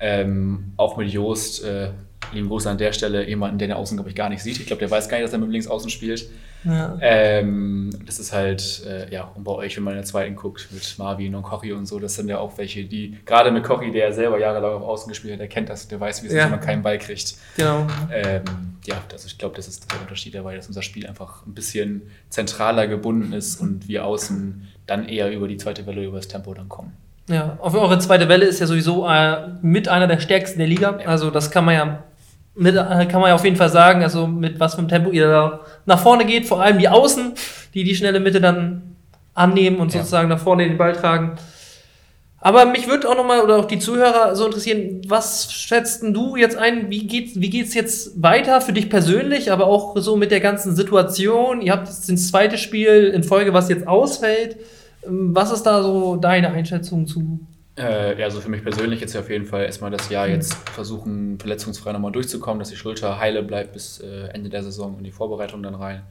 Ähm, 0.00 0.72
auch 0.76 0.96
mit 0.96 1.08
Joost, 1.10 1.64
äh, 1.64 1.90
lieben 2.32 2.48
Gruß 2.48 2.66
an 2.66 2.78
der 2.78 2.92
Stelle, 2.92 3.28
jemanden, 3.28 3.58
der 3.58 3.68
den 3.68 3.76
Außen, 3.76 3.96
glaube 3.96 4.10
ich, 4.10 4.16
gar 4.16 4.28
nicht 4.28 4.42
sieht. 4.42 4.58
Ich 4.58 4.66
glaube, 4.66 4.80
der 4.80 4.90
weiß 4.90 5.08
gar 5.08 5.18
nicht, 5.18 5.24
dass 5.24 5.32
er 5.32 5.38
mit 5.38 5.48
dem 5.48 5.52
Linksaußen 5.52 5.90
spielt. 5.90 6.28
Ja. 6.64 6.96
Ähm, 7.00 7.90
das 8.06 8.18
ist 8.18 8.32
halt, 8.32 8.84
äh, 8.86 9.12
ja, 9.12 9.30
und 9.34 9.44
bei 9.44 9.52
euch, 9.52 9.76
wenn 9.76 9.84
man 9.84 9.94
in 9.94 9.98
der 9.98 10.06
zweiten 10.06 10.36
guckt, 10.36 10.68
mit 10.70 10.94
Marvin 10.98 11.34
und 11.34 11.42
Kochi 11.42 11.72
und 11.72 11.86
so, 11.86 11.98
das 11.98 12.14
sind 12.14 12.28
ja 12.28 12.38
auch 12.38 12.56
welche, 12.58 12.84
die, 12.84 13.18
gerade 13.24 13.50
mit 13.50 13.64
Kochi, 13.64 13.90
der 13.90 14.08
ja 14.08 14.12
selber 14.12 14.38
jahrelang 14.38 14.74
auf 14.74 14.82
Außen 14.82 15.08
gespielt 15.08 15.34
hat, 15.34 15.40
der 15.40 15.48
kennt 15.48 15.68
das, 15.68 15.88
der 15.88 16.00
weiß, 16.00 16.22
wie 16.22 16.28
es 16.28 16.32
ja. 16.32 16.40
ist, 16.40 16.44
wenn 16.44 16.50
man 16.52 16.60
keinen 16.60 16.82
Ball 16.82 16.98
kriegt. 16.98 17.34
Genau. 17.56 17.86
Ähm, 18.12 18.42
ja, 18.84 18.96
das, 19.08 19.24
ich 19.24 19.38
glaube, 19.38 19.56
das 19.56 19.68
ist 19.68 19.90
der 19.90 20.00
Unterschied 20.00 20.34
dabei, 20.34 20.56
dass 20.56 20.66
unser 20.66 20.82
Spiel 20.82 21.06
einfach 21.06 21.46
ein 21.46 21.54
bisschen 21.54 22.02
zentraler 22.30 22.86
gebunden 22.86 23.32
ist 23.32 23.60
und 23.60 23.88
wir 23.88 24.04
außen 24.04 24.68
dann 24.86 25.08
eher 25.08 25.30
über 25.30 25.48
die 25.48 25.56
zweite 25.56 25.86
Welle, 25.86 26.04
über 26.04 26.16
das 26.16 26.28
Tempo 26.28 26.54
dann 26.54 26.68
kommen. 26.68 26.92
Ja, 27.28 27.56
auf 27.60 27.74
eure 27.74 27.98
zweite 27.98 28.28
Welle 28.28 28.46
ist 28.46 28.58
ja 28.58 28.66
sowieso 28.66 29.08
äh, 29.08 29.48
mit 29.62 29.88
einer 29.88 30.08
der 30.08 30.18
stärksten 30.18 30.58
der 30.58 30.66
Liga. 30.66 30.98
Also 31.06 31.30
das 31.30 31.50
kann 31.50 31.64
man 31.64 31.74
ja 31.74 32.04
mit, 32.54 32.74
äh, 32.74 33.06
kann 33.06 33.20
man 33.20 33.28
ja 33.28 33.34
auf 33.34 33.44
jeden 33.44 33.56
Fall 33.56 33.70
sagen, 33.70 34.02
also 34.02 34.26
mit 34.26 34.60
was 34.60 34.74
für 34.74 34.80
einem 34.80 34.88
Tempo 34.88 35.10
ihr 35.10 35.28
da 35.28 35.60
nach 35.86 36.00
vorne 36.00 36.24
geht, 36.24 36.46
vor 36.46 36.60
allem 36.60 36.78
die 36.78 36.88
Außen, 36.88 37.32
die 37.74 37.84
die 37.84 37.94
schnelle 37.94 38.20
Mitte 38.20 38.40
dann 38.40 38.96
annehmen 39.34 39.78
und 39.78 39.92
ja. 39.92 40.00
sozusagen 40.00 40.28
nach 40.28 40.40
vorne 40.40 40.68
den 40.68 40.78
Ball 40.78 40.92
tragen. 40.92 41.36
Aber 42.44 42.66
mich 42.66 42.88
würde 42.88 43.08
auch 43.08 43.16
nochmal, 43.16 43.40
oder 43.40 43.56
auch 43.56 43.66
die 43.66 43.78
Zuhörer 43.78 44.34
so 44.34 44.44
interessieren, 44.44 45.02
was 45.06 45.52
schätzt 45.52 46.02
du 46.02 46.34
jetzt 46.34 46.56
ein, 46.56 46.90
wie 46.90 47.06
geht's, 47.06 47.40
wie 47.40 47.50
geht's 47.50 47.72
jetzt 47.72 48.20
weiter 48.20 48.60
für 48.60 48.72
dich 48.72 48.90
persönlich, 48.90 49.52
aber 49.52 49.66
auch 49.66 49.96
so 49.98 50.16
mit 50.16 50.32
der 50.32 50.40
ganzen 50.40 50.74
Situation? 50.74 51.62
Ihr 51.62 51.70
habt 51.70 51.86
jetzt 51.86 52.10
das 52.10 52.28
zweite 52.28 52.58
Spiel 52.58 53.12
in 53.14 53.22
Folge, 53.22 53.54
was 53.54 53.68
jetzt 53.68 53.86
ausfällt. 53.86 54.56
Was 55.06 55.52
ist 55.52 55.62
da 55.62 55.84
so 55.84 56.16
deine 56.16 56.50
Einschätzung 56.50 57.06
zu? 57.06 57.38
Äh, 57.76 58.18
ja, 58.18 58.26
also 58.26 58.40
für 58.40 58.50
mich 58.50 58.62
persönlich 58.62 59.00
jetzt 59.00 59.16
auf 59.16 59.30
jeden 59.30 59.46
Fall 59.46 59.64
erstmal 59.64 59.90
das 59.90 60.10
Jahr 60.10 60.28
jetzt 60.28 60.54
versuchen, 60.70 61.38
verletzungsfrei 61.38 61.92
nochmal 61.92 62.12
durchzukommen, 62.12 62.58
dass 62.58 62.68
die 62.68 62.76
Schulter 62.76 63.18
heile 63.18 63.42
bleibt 63.42 63.72
bis 63.72 63.98
äh, 64.00 64.28
Ende 64.34 64.50
der 64.50 64.62
Saison 64.62 64.96
und 64.96 65.04
die 65.04 65.10
Vorbereitung 65.10 65.62
dann 65.62 65.74
rein. 65.74 66.02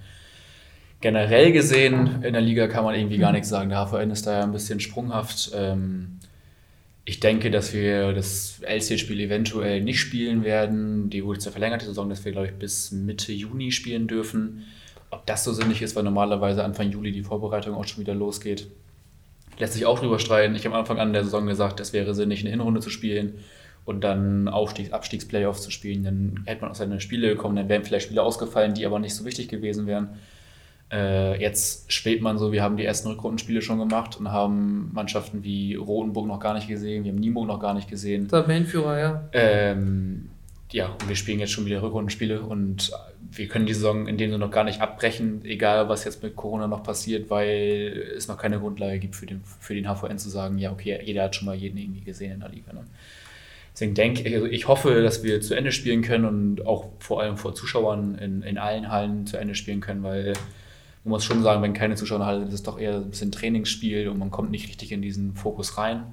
Generell 1.02 1.52
gesehen, 1.52 2.24
in 2.24 2.34
der 2.34 2.41
Liga 2.41 2.67
kann 2.67 2.84
man 2.84 2.95
irgendwie 2.95 3.17
gar 3.17 3.32
nichts 3.32 3.50
sagen. 3.50 3.69
Der 3.69 3.86
HVN 3.86 4.12
ist 4.12 4.26
da 4.26 4.39
ja 4.39 4.43
ein 4.43 4.52
bisschen 4.52 4.80
sprunghaft. 4.80 5.52
Ähm, 5.54 6.19
ich 7.06 7.19
denke, 7.19 7.50
dass 7.50 7.74
wir 7.74 8.13
das 8.13 8.62
LC-Spiel 8.62 9.19
eventuell 9.19 9.82
nicht 9.82 10.00
spielen 10.00 10.43
werden. 10.43 11.10
Die 11.10 11.26
wurde 11.26 11.39
ja 11.41 11.52
verlängerte 11.52 11.86
Saison, 11.86 12.10
dass 12.10 12.24
wir, 12.24 12.32
glaube 12.32 12.47
ich, 12.47 12.54
bis 12.54 12.91
Mitte 12.91 13.32
Juni 13.32 13.71
spielen 13.71 14.08
dürfen. 14.08 14.65
Ob 15.10 15.26
das 15.26 15.43
so 15.43 15.54
sinnig 15.54 15.82
ist, 15.82 15.95
weil 15.95 16.04
normalerweise 16.04 16.63
Anfang 16.63 16.91
Juli 16.91 17.12
die 17.12 17.24
Vorbereitung 17.24 17.76
auch 17.76 17.86
schon 17.86 18.02
wieder 18.02 18.13
losgeht, 18.13 18.67
lässt 19.62 19.74
sich 19.74 19.86
auch 19.86 20.00
drüber 20.00 20.19
streiten. 20.19 20.56
Ich 20.56 20.65
habe 20.65 20.76
am 20.76 20.82
Anfang 20.82 21.00
an 21.00 21.13
der 21.13 21.24
Saison 21.24 21.45
gesagt, 21.45 21.80
es 21.80 21.93
wäre 21.93 22.13
sinnig, 22.13 22.41
eine 22.41 22.50
Hinrunde 22.50 22.82
zu 22.82 22.89
spielen 22.89 23.36
und 23.86 24.04
dann 24.04 24.47
Aufstiegs 24.47 24.91
Abstiegsplayoffs 24.91 25.62
zu 25.62 25.71
spielen. 25.71 26.04
Dann 26.04 26.43
hätte 26.45 26.62
man 26.62 26.71
auch 26.71 26.76
seine 26.76 27.00
Spiele 27.00 27.30
gekommen, 27.30 27.56
dann 27.56 27.69
wären 27.69 27.84
vielleicht 27.84 28.08
Spiele 28.08 28.24
ausgefallen, 28.24 28.74
die 28.74 28.86
aber 28.86 29.00
nicht 29.00 29.15
so 29.15 29.24
wichtig 29.24 29.47
gewesen 29.50 29.86
wären. 29.86 30.10
Äh, 30.91 31.39
jetzt 31.39 31.93
schwebt 31.93 32.24
man 32.24 32.39
so, 32.39 32.52
wir 32.52 32.63
haben 32.63 32.76
die 32.76 32.84
ersten 32.84 33.08
Rückrundenspiele 33.10 33.62
schon 33.62 33.78
gemacht 33.78 34.19
und 34.19 34.32
haben 34.32 34.89
Mannschaften 34.93 35.43
wie 35.43 35.76
Rotenburg 35.76 36.28
noch 36.28 36.39
gar 36.39 36.56
nicht 36.56 36.67
gesehen, 36.67 37.04
wir 37.04 37.12
haben 37.12 37.19
Nienburg 37.19 37.47
noch 37.47 37.60
gar 37.60 37.76
nicht 37.76 37.88
gesehen. 37.88 38.28
Tabellenführer, 38.28 39.00
ja. 39.00 39.30
Ähm, 39.32 40.31
ja, 40.72 40.88
und 40.88 41.10
wir 41.10 41.16
spielen 41.16 41.40
jetzt 41.40 41.52
schon 41.52 41.66
wieder 41.66 41.82
Rückrundenspiele 41.82 42.42
und 42.42 42.92
wir 43.32 43.48
können 43.48 43.66
die 43.66 43.74
Saison 43.74 44.08
in 44.08 44.18
dem 44.18 44.32
Sinne 44.32 44.46
noch 44.46 44.52
gar 44.52 44.64
nicht 44.64 44.82
abbrechen, 44.82 45.44
egal 45.46 45.90
was 45.90 46.04
jetzt 46.04 46.22
mit 46.24 46.36
Corona 46.36 46.68
noch 46.68 46.84
passiert, 46.84 47.30
weil 47.30 48.14
es 48.16 48.28
noch 48.28 48.38
keine 48.38 48.60
Grundlage 48.60 49.00
gibt 49.00 49.16
für 49.16 49.26
den, 49.26 49.42
für 49.60 49.74
den 49.74 49.86
HVN 49.86 50.18
zu 50.18 50.30
sagen, 50.30 50.58
ja, 50.58 50.72
okay, 50.72 51.00
jeder 51.04 51.24
hat 51.24 51.36
schon 51.36 51.46
mal 51.46 51.56
jeden 51.56 51.78
irgendwie 51.78 52.02
gesehen 52.02 52.34
in 52.34 52.40
der 52.42 52.50
Liga. 52.50 52.74
Ne? 52.74 52.86
Deswegen 53.74 53.94
denke 53.94 54.28
ich, 54.28 54.34
also 54.34 54.48
ich 54.48 54.68
hoffe, 54.68 55.02
dass 55.02 55.24
wir 55.24 55.40
zu 55.42 55.56
Ende 55.56 55.72
spielen 55.72 56.02
können 56.02 56.26
und 56.26 56.66
auch 56.66 56.90
vor 57.00 57.22
allem 57.22 57.38
vor 57.38 57.56
Zuschauern 57.56 58.16
in, 58.16 58.42
in 58.42 58.58
allen 58.58 58.90
Hallen 58.90 59.26
zu 59.26 59.38
Ende 59.38 59.56
spielen 59.56 59.80
können, 59.80 60.04
weil 60.04 60.34
man 61.04 61.12
muss 61.12 61.24
schon 61.24 61.42
sagen, 61.42 61.62
wenn 61.64 61.74
keine 61.74 61.96
Zuschauer 61.96 62.18
in 62.18 62.22
der 62.22 62.28
Halle 62.28 62.40
sind, 62.40 62.50
ist 62.50 62.56
es 62.56 62.64
doch 62.64 62.80
eher 62.80 62.96
ein 62.96 63.10
bisschen 63.10 63.32
Trainingsspiel 63.32 64.10
und 64.10 64.20
man 64.20 64.30
kommt 64.30 64.52
nicht 64.52 64.68
richtig 64.68 64.92
in 64.92 65.02
diesen 65.02 65.36
Fokus 65.36 65.78
rein. 65.78 66.04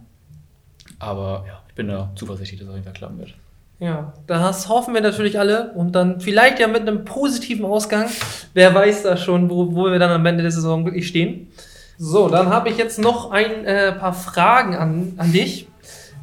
Aber 0.99 1.45
ja, 1.47 1.63
ich 1.69 1.75
bin 1.75 1.89
da 1.89 2.13
zuversichtlich, 2.15 2.61
dass 2.61 2.69
es 2.69 2.71
auf 2.71 2.77
jeden 2.77 2.85
Fall 2.85 2.95
klappen 2.95 3.19
wird. 3.19 3.35
Ja, 3.81 4.13
das 4.27 4.69
hoffen 4.69 4.93
wir 4.93 5.01
natürlich 5.01 5.39
alle 5.39 5.73
und 5.75 5.93
dann 5.93 6.21
vielleicht 6.21 6.59
ja 6.59 6.67
mit 6.67 6.83
einem 6.83 7.05
positiven 7.05 7.65
Ausgang. 7.65 8.11
Wer 8.53 8.75
weiß 8.75 9.05
da 9.05 9.17
schon, 9.17 9.49
wo, 9.51 9.75
wo 9.75 9.85
wir 9.85 9.99
dann 10.01 10.11
am 10.11 10.27
Ende 10.27 10.43
der 10.43 10.51
Saison 10.51 10.85
wirklich 10.85 11.07
stehen. 11.07 11.53
So, 11.97 12.29
dann 12.29 12.49
habe 12.49 12.69
ich 12.71 12.77
jetzt 12.77 12.99
noch 12.99 13.31
ein 13.31 13.65
äh, 13.65 13.93
paar 13.93 14.13
Fragen 14.13 14.77
an, 14.77 15.15
an 15.17 15.33
dich. 15.33 15.69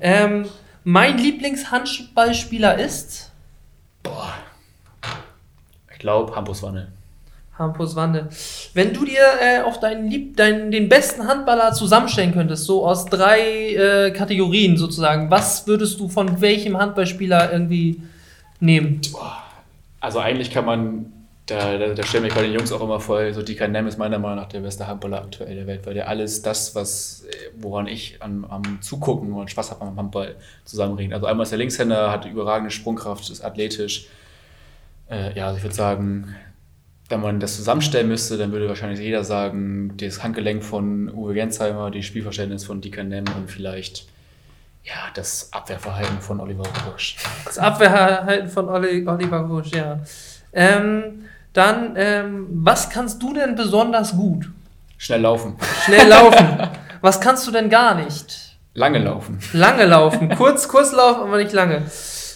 Ähm, 0.02 0.46
mein 0.84 1.18
Lieblingshandballspieler 1.18 2.78
ist? 2.78 3.32
Boah. 4.04 4.34
Ich 5.92 6.00
glaube, 6.00 6.36
Hampus 6.36 6.62
Wanne. 6.62 6.95
Hampus 7.58 7.96
Wande. 7.96 8.28
Wenn 8.74 8.94
du 8.94 9.06
dir 9.06 9.22
äh, 9.40 9.62
auf 9.62 9.80
deinen, 9.80 10.10
Lieb 10.10 10.36
deinen, 10.36 10.72
den 10.72 10.90
besten 10.90 11.28
Handballer 11.28 11.72
zusammenstellen 11.74 12.34
könntest, 12.34 12.66
so 12.66 12.86
aus 12.86 13.06
drei 13.06 13.74
äh, 13.74 14.12
Kategorien 14.12 14.78
sozusagen, 14.78 15.32
was 15.32 15.66
würdest 15.66 16.00
du 16.00 16.10
von 16.10 16.42
welchem 16.42 16.78
Handballspieler 16.78 17.54
irgendwie 17.54 18.02
nehmen? 18.60 19.02
Also 20.02 20.20
eigentlich 20.20 20.52
kann 20.52 20.66
man, 20.66 21.14
da, 21.46 21.78
da, 21.78 21.94
da 21.94 22.04
stellen 22.04 22.24
mich 22.24 22.34
bei 22.34 22.42
den 22.42 22.52
Jungs 22.52 22.74
auch 22.74 22.82
immer 22.82 23.00
vor, 23.00 23.32
so 23.34 23.42
Dika 23.42 23.68
Nem 23.68 23.88
ist 23.88 23.98
meiner 23.98 24.20
Meinung 24.20 24.38
nach 24.38 24.50
der 24.50 24.60
beste 24.60 24.86
Handballer 24.86 25.22
aktuell 25.22 25.56
der 25.56 25.66
Welt, 25.66 25.86
weil 25.86 25.94
der 25.94 26.10
alles 26.10 26.42
das, 26.42 26.76
was, 26.76 27.26
woran 27.56 27.88
ich 27.88 28.18
am, 28.20 28.44
am 28.46 28.82
Zugucken 28.82 29.32
und 29.32 29.50
Spaß 29.50 29.72
habe 29.72 29.86
am 29.86 29.98
Handball 29.98 30.36
zusammenbringt. 30.66 31.14
Also 31.14 31.26
einmal 31.26 31.44
ist 31.44 31.52
der 31.52 31.60
Linkshänder, 31.60 32.12
hat 32.12 32.26
überragende 32.26 32.72
Sprungkraft, 32.72 33.30
ist 33.30 33.46
athletisch. 33.46 34.08
Äh, 35.10 35.38
ja, 35.38 35.46
also 35.46 35.58
ich 35.58 35.64
würde 35.64 35.76
sagen, 35.76 36.36
wenn 37.10 37.22
man 37.22 37.40
das 37.40 37.56
zusammenstellen 37.56 38.08
müsste, 38.08 38.38
dann 38.38 38.52
würde 38.52 38.68
wahrscheinlich 38.68 39.00
jeder 39.00 39.24
sagen, 39.24 39.94
das 39.98 40.24
Handgelenk 40.24 40.64
von 40.64 41.10
Uwe 41.10 41.34
Gensheimer, 41.34 41.92
die 41.92 42.04
Spielverständnis 42.04 42.66
von 42.66 42.82
Dieter 42.82 43.04
Nem 43.04 43.26
und 43.38 43.50
vielleicht 43.50 44.08
ja, 44.84 44.94
das 45.16 45.50
Abwehrverhalten 45.52 46.22
von 46.22 46.40
Oliver 46.40 46.64
Rusch. 46.88 47.16
Das 47.44 47.58
Abwehrhalten 47.58 48.50
von 48.50 48.70
Oli, 48.70 49.08
Oliver 49.08 49.40
Rusch, 49.40 49.72
ja. 49.72 50.00
Ähm, 50.54 51.26
dann, 51.54 51.94
ähm, 51.96 52.48
was 52.52 52.90
kannst 52.90 53.22
du 53.22 53.34
denn 53.34 53.56
besonders 53.56 54.16
gut? 54.16 54.52
Schnell 54.98 55.22
laufen. 55.22 55.58
Schnell 55.86 56.08
laufen. 56.08 56.70
was 57.02 57.20
kannst 57.20 57.48
du 57.48 57.52
denn 57.52 57.70
gar 57.70 57.96
nicht? 57.96 58.58
Lange 58.76 59.00
laufen. 59.00 59.40
Lange 59.54 59.86
laufen. 59.86 60.30
Kurz, 60.36 60.68
kurz 60.68 60.92
laufen, 60.92 61.22
aber 61.22 61.38
nicht 61.38 61.54
lange. 61.54 61.82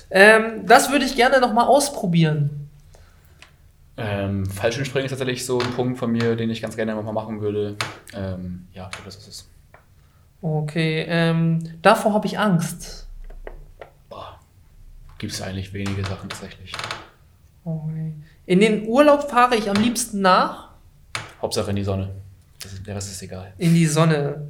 Ähm, 0.09 0.65
das 0.65 0.91
würde 0.91 1.05
ich 1.05 1.15
gerne 1.15 1.39
nochmal 1.39 1.67
ausprobieren. 1.67 2.58
Ähm, 3.99 4.45
Fallschirmspringen 4.45 5.05
ist 5.05 5.11
tatsächlich 5.11 5.45
so 5.45 5.59
ein 5.59 5.71
Punkt 5.71 5.99
von 5.99 6.11
mir, 6.11 6.35
den 6.35 6.49
ich 6.49 6.61
ganz 6.61 6.75
gerne 6.75 6.95
nochmal 6.95 7.13
machen 7.13 7.41
würde. 7.41 7.75
Ähm, 8.13 8.67
ja, 8.73 8.85
ich 8.85 8.91
glaube, 8.91 9.05
das 9.05 9.15
ist 9.17 9.27
es. 9.27 9.49
Okay, 10.41 11.05
ähm, 11.07 11.59
davor 11.81 12.13
habe 12.13 12.25
ich 12.25 12.39
Angst. 12.39 13.07
Boah, 14.09 14.39
gibt 15.17 15.33
es 15.33 15.41
eigentlich 15.41 15.73
wenige 15.73 16.03
Sachen 16.05 16.29
tatsächlich. 16.29 16.71
Okay. 17.65 18.13
In 18.45 18.61
den 18.61 18.87
Urlaub 18.87 19.29
fahre 19.29 19.55
ich 19.57 19.69
am 19.69 19.75
liebsten 19.75 20.21
nach. 20.21 20.69
Hauptsache 21.41 21.69
in 21.69 21.75
die 21.75 21.83
Sonne. 21.83 22.09
Ist, 22.63 22.87
der 22.87 22.95
Rest 22.95 23.11
ist 23.11 23.21
egal. 23.21 23.53
In 23.57 23.73
die 23.73 23.85
Sonne. 23.85 24.49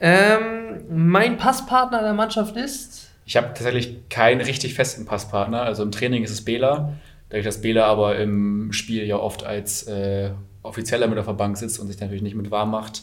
Ähm, 0.00 0.84
mein 0.88 1.36
Passpartner 1.36 2.02
der 2.02 2.14
Mannschaft 2.14 2.56
ist. 2.56 3.10
Ich 3.26 3.36
habe 3.36 3.48
tatsächlich 3.48 4.08
keinen 4.08 4.40
richtig 4.40 4.74
festen 4.74 5.04
Passpartner. 5.04 5.62
Also 5.62 5.82
im 5.82 5.90
Training 5.90 6.22
ist 6.22 6.30
es 6.30 6.44
Bela. 6.44 6.94
Dadurch, 7.28 7.44
dass 7.44 7.60
Bela 7.60 7.86
aber 7.86 8.18
im 8.18 8.72
Spiel 8.72 9.04
ja 9.04 9.16
oft 9.16 9.44
als 9.44 9.86
äh, 9.86 10.30
Offizieller 10.62 11.06
mit 11.06 11.18
auf 11.18 11.26
der 11.26 11.34
Bank 11.34 11.56
sitzt 11.56 11.78
und 11.78 11.88
sich 11.88 12.00
natürlich 12.00 12.22
nicht 12.22 12.34
mit 12.36 12.50
warm 12.50 12.70
macht, 12.70 13.02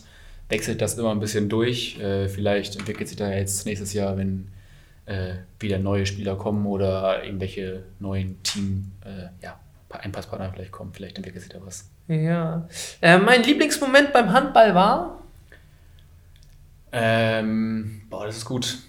wechselt 0.50 0.82
das 0.82 0.98
immer 0.98 1.12
ein 1.12 1.20
bisschen 1.20 1.50
durch. 1.50 2.00
Äh, 2.00 2.28
vielleicht 2.28 2.76
entwickelt 2.76 3.08
sich 3.08 3.18
da 3.18 3.32
jetzt 3.32 3.66
nächstes 3.66 3.94
Jahr, 3.94 4.18
wenn 4.18 4.48
äh, 5.06 5.36
wieder 5.60 5.78
neue 5.78 6.06
Spieler 6.06 6.36
kommen 6.36 6.66
oder 6.66 7.24
irgendwelche 7.24 7.84
neuen 8.00 8.42
Team, 8.44 8.92
äh, 9.04 9.44
ja, 9.44 9.60
Einpasspartner 9.90 10.52
vielleicht 10.52 10.72
kommen. 10.72 10.92
Vielleicht 10.94 11.18
entwickelt 11.18 11.44
sich 11.44 11.54
da 11.54 11.60
was. 11.64 11.90
Ja. 12.08 12.68
Äh, 13.02 13.18
mein 13.18 13.44
Lieblingsmoment 13.44 14.12
beim 14.14 14.32
Handball 14.34 14.76
war. 14.76 15.22
Ähm, 16.92 18.02
boah, 18.10 18.26
das 18.26 18.38
ist 18.38 18.46
gut. 18.46 18.80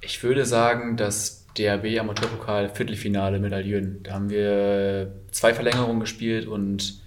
Ich 0.00 0.22
würde 0.22 0.44
sagen, 0.44 0.96
das 0.96 1.43
DRB 1.58 1.98
Amateurpokal 1.98 2.68
Viertelfinale 2.68 3.38
mit 3.38 3.52
Aljön. 3.52 4.00
Da 4.02 4.14
haben 4.14 4.30
wir 4.30 5.12
zwei 5.30 5.54
Verlängerungen 5.54 6.00
gespielt 6.00 6.46
und 6.46 7.00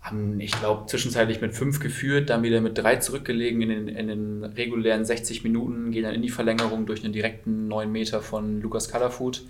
haben, 0.00 0.40
ich 0.40 0.52
glaube, 0.52 0.86
zwischenzeitlich 0.86 1.40
mit 1.40 1.54
fünf 1.54 1.78
geführt, 1.78 2.30
dann 2.30 2.42
wieder 2.42 2.60
mit 2.60 2.78
drei 2.78 2.96
zurückgelegen 2.96 3.62
in 3.62 3.68
den, 3.68 3.88
in 3.88 4.08
den 4.08 4.44
regulären 4.44 5.04
60 5.04 5.44
Minuten, 5.44 5.90
gehen 5.90 6.04
dann 6.04 6.14
in 6.14 6.22
die 6.22 6.30
Verlängerung 6.30 6.86
durch 6.86 7.04
einen 7.04 7.12
direkten 7.12 7.68
9 7.68 7.90
Meter 7.92 8.22
von 8.22 8.60
Lukas 8.62 8.88
Kalafut 8.88 9.42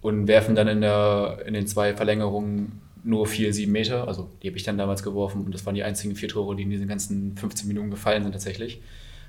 und 0.00 0.28
werfen 0.28 0.54
dann 0.54 0.68
in, 0.68 0.80
der, 0.80 1.42
in 1.46 1.54
den 1.54 1.66
zwei 1.66 1.94
Verlängerungen 1.94 2.80
nur 3.02 3.26
vier, 3.26 3.52
sieben 3.52 3.72
Meter. 3.72 4.06
Also 4.06 4.30
die 4.42 4.48
habe 4.48 4.56
ich 4.56 4.64
dann 4.64 4.78
damals 4.78 5.02
geworfen 5.02 5.44
und 5.44 5.52
das 5.52 5.66
waren 5.66 5.74
die 5.74 5.84
einzigen 5.84 6.14
vier 6.14 6.28
Tore, 6.28 6.54
die 6.54 6.62
in 6.62 6.70
diesen 6.70 6.88
ganzen 6.88 7.36
15 7.36 7.66
Minuten 7.66 7.90
gefallen 7.90 8.22
sind 8.22 8.32
tatsächlich. 8.32 8.80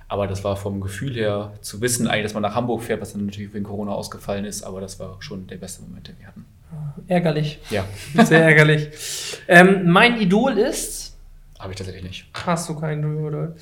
Aber 0.10 0.28
das 0.28 0.44
war 0.44 0.56
vom 0.56 0.80
Gefühl 0.80 1.16
her 1.16 1.52
zu 1.62 1.82
wissen, 1.82 2.08
eigentlich, 2.08 2.24
dass 2.24 2.34
man 2.34 2.44
nach 2.44 2.56
Hamburg 2.56 2.82
fährt, 2.84 3.02
was 3.02 3.12
dann 3.14 3.26
natürlich 3.26 3.54
wegen 3.54 3.66
Corona 3.66 3.92
ausgefallen 3.92 4.46
ist, 4.46 4.64
aber 4.64 4.80
das 4.80 5.00
war 5.00 5.18
schon 5.22 5.48
der 5.48 5.58
beste 5.58 5.82
Moment, 5.82 6.08
den 6.08 6.18
wir 6.20 6.28
hatten. 6.28 6.46
Ärgerlich. 7.08 7.60
Ja, 7.70 7.84
Sehr 8.24 8.44
ärgerlich. 8.44 8.90
Ähm, 9.48 9.90
mein 9.90 10.20
Idol 10.22 10.58
ist. 10.58 11.16
habe 11.60 11.72
ich 11.72 11.78
tatsächlich 11.78 12.04
nicht. 12.04 12.26
Hast 12.46 12.70
du 12.70 12.76
kein 12.80 13.00
Idol? 13.00 13.56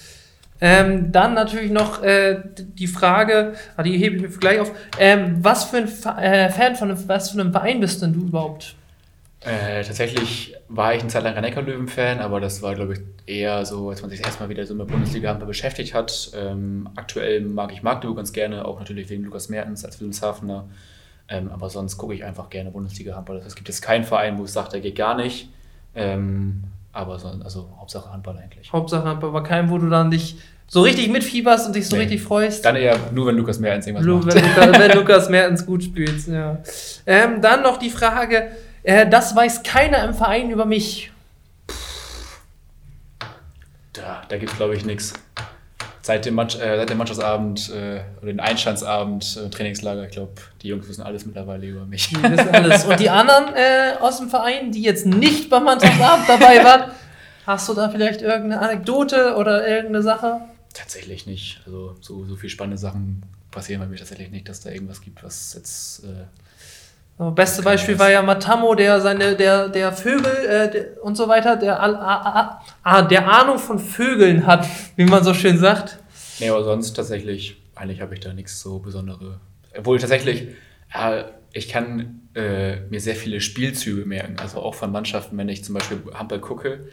Ähm, 0.62 1.12
dann 1.12 1.34
natürlich 1.34 1.70
noch 1.72 2.02
äh, 2.02 2.42
die 2.58 2.88
Frage, 2.88 3.54
ah, 3.76 3.84
die 3.84 3.98
hebe 3.98 4.16
ich 4.16 4.22
mir 4.22 4.30
gleich 4.30 4.60
auf. 4.60 4.72
Ähm, 5.00 5.38
was 5.42 5.66
für 5.66 5.78
ein 5.78 5.88
Fa- 5.88 6.22
äh, 6.22 6.50
Fan 6.50 6.76
von 6.76 6.92
einem, 6.92 7.08
was 7.10 7.32
für 7.32 7.40
einem 7.42 7.52
Verein 7.52 7.80
bist 7.82 8.02
denn 8.02 8.14
du 8.14 8.22
überhaupt? 8.28 8.76
Äh, 9.42 9.84
tatsächlich 9.84 10.56
war 10.70 10.96
ich 10.96 11.04
ein 11.04 11.10
Zeit 11.10 11.24
lang 11.24 11.36
ein 11.36 11.66
Löwen-Fan, 11.66 12.20
aber 12.20 12.40
das 12.40 12.62
war, 12.64 12.74
glaube 12.74 12.94
ich, 12.94 13.00
eher 13.28 13.64
so, 13.66 13.90
als 13.90 14.02
man 14.02 14.10
sich 14.10 14.24
erstmal 14.26 14.50
wieder 14.50 14.66
so 14.66 14.74
mit 14.74 14.88
Bundesliga 14.88 15.30
Handball 15.30 15.48
beschäftigt 15.48 15.94
hat. 15.94 16.32
Ähm, 16.36 16.90
aktuell 16.96 17.42
mag 17.42 17.72
ich 17.72 17.84
Magdeburg 17.84 18.18
ganz 18.18 18.34
gerne, 18.34 18.66
auch 18.66 18.80
natürlich 18.80 19.10
wegen 19.10 19.24
Lukas 19.24 19.50
Mertens 19.50 19.86
als 19.86 20.00
Wilhelmshavener. 20.00 20.66
Ähm, 21.28 21.52
aber 21.52 21.70
sonst 21.70 21.98
gucke 21.98 22.14
ich 22.16 22.24
einfach 22.24 22.50
gerne 22.50 22.72
Bundesliga 22.72 23.16
Handball. 23.16 23.42
Es 23.46 23.56
gibt 23.56 23.68
jetzt 23.68 23.82
keinen 23.82 24.04
Verein, 24.04 24.38
wo 24.40 24.46
ich 24.46 24.52
sage, 24.52 24.70
der 24.70 24.80
geht 24.82 24.96
gar 24.96 25.16
nicht. 25.16 25.50
Ähm, 25.96 26.64
aber 26.92 27.20
so, 27.20 27.28
also 27.44 27.70
Hauptsache 27.80 28.12
Handball 28.12 28.38
eigentlich. 28.38 28.72
Hauptsache 28.72 29.08
aber 29.08 29.44
kein, 29.44 29.70
wo 29.70 29.78
du 29.78 29.90
dann 29.90 30.10
dich 30.12 30.38
so 30.68 30.82
richtig 30.82 31.10
mitfieberst 31.10 31.68
und 31.68 31.76
dich 31.76 31.88
so 31.88 31.96
Nee. 31.96 32.04
richtig 32.04 32.22
freust. 32.24 32.66
Dann 32.66 32.76
eher 32.76 32.98
nur, 33.12 33.28
wenn 33.28 33.36
Lukas 33.38 33.60
Mertens 33.60 33.86
irgendwas 33.86 34.06
Lu- 34.06 34.18
macht. 34.18 34.34
wenn, 34.36 34.74
wenn 34.80 34.98
Lukas 34.98 35.30
Mertens 35.30 35.66
gut 35.66 35.84
spielt, 35.84 36.26
ja. 36.28 36.60
Ähm, 37.06 37.42
dann 37.42 37.62
noch 37.64 37.78
die 37.78 37.90
Frage, 37.92 38.52
äh, 38.86 39.10
das 39.10 39.36
weiß 39.36 39.64
keiner 39.64 40.04
im 40.04 40.14
Verein 40.14 40.52
über 40.52 40.66
mich. 40.66 41.12
Da, 43.94 44.22
da 44.28 44.38
gibt 44.38 44.52
es, 44.52 44.58
glaube 44.58 44.76
ich, 44.76 44.86
nichts. 44.86 45.14
Seit 46.02 46.26
dem, 46.26 46.36
Match, 46.36 46.56
äh, 46.56 46.78
seit 46.78 46.90
dem 46.92 47.00
Mannschaftsabend 47.00 47.72
äh, 47.72 48.02
oder 48.22 48.28
dem 48.28 48.40
Einstandsabend 48.40 49.38
äh, 49.38 49.50
Trainingslager, 49.50 50.06
ich 50.06 50.12
glaube, 50.12 50.34
die 50.62 50.68
Jungs 50.68 50.88
wissen 50.88 51.02
alles 51.02 51.26
mittlerweile 51.26 51.66
über 51.66 51.86
mich. 51.86 52.10
Die 52.10 52.22
wissen 52.22 52.50
alles. 52.50 52.86
Und 52.86 53.00
die 53.00 53.10
anderen 53.10 53.56
äh, 53.56 53.96
aus 54.00 54.20
dem 54.20 54.30
Verein, 54.30 54.72
die 54.72 54.84
jetzt 54.84 55.08
nicht 55.08 55.50
beim 55.50 55.64
Mannschaftsabend 55.64 56.26
dabei 56.30 56.64
waren, 56.64 56.92
hast 57.48 57.68
du 57.68 57.74
da 57.74 57.90
vielleicht 57.90 58.22
irgendeine 58.22 58.62
Anekdote 58.62 59.36
oder 59.36 59.68
irgendeine 59.68 60.04
Sache? 60.04 60.42
Tatsächlich 60.76 61.26
nicht. 61.26 61.62
Also 61.66 61.96
so, 62.02 62.24
so 62.26 62.36
viele 62.36 62.52
spannende 62.52 62.78
Sachen 62.78 63.24
passieren 63.50 63.82
bei 63.82 63.88
mir 63.88 63.98
tatsächlich 63.98 64.30
nicht, 64.30 64.48
dass 64.48 64.62
da 64.62 64.70
irgendwas 64.70 65.02
gibt, 65.02 65.24
was 65.24 65.56
jetzt. 65.56 66.04
Äh, 66.04 66.26
So, 67.18 67.32
beste 67.32 67.62
Beispiel 67.62 67.98
war 67.98 68.12
ja 68.12 68.22
Matamo, 68.22 68.76
der 68.76 69.00
seine, 69.00 69.36
der, 69.38 69.70
der 69.70 69.94
Vögel 69.94 70.26
äh, 70.26 70.70
der, 70.70 71.04
und 71.04 71.16
so 71.16 71.30
weiter, 71.30 71.56
der, 71.56 71.82
a, 71.82 71.86
a, 71.86 72.62
a, 72.84 73.02
der 73.04 73.32
Ahnung 73.32 73.58
von 73.58 73.80
Vögeln 73.80 74.46
hat, 74.46 74.68
wie 74.98 75.06
man 75.06 75.24
so 75.24 75.34
schön 75.34 75.58
sagt. 75.58 76.00
nee, 76.40 76.50
aber 76.50 76.66
sonst 76.66 76.94
tatsächlich, 76.94 77.56
eigentlich 77.74 78.02
habe 78.02 78.16
ich 78.16 78.20
da 78.20 78.34
nichts 78.34 78.60
so 78.60 78.80
Besondere. 78.80 79.40
Obwohl 79.78 79.98
tatsächlich, 79.98 80.50
ja, 80.94 81.26
ich 81.54 81.70
kann 81.70 82.20
äh, 82.36 82.82
mir 82.90 83.00
sehr 83.00 83.16
viele 83.16 83.40
Spielzüge 83.40 84.06
merken, 84.06 84.36
also 84.38 84.60
auch 84.60 84.76
von 84.76 84.92
Mannschaften, 84.92 85.38
wenn 85.38 85.48
ich 85.48 85.64
zum 85.64 85.76
Beispiel 85.76 86.02
Handball 86.14 86.42
gucke 86.42 86.90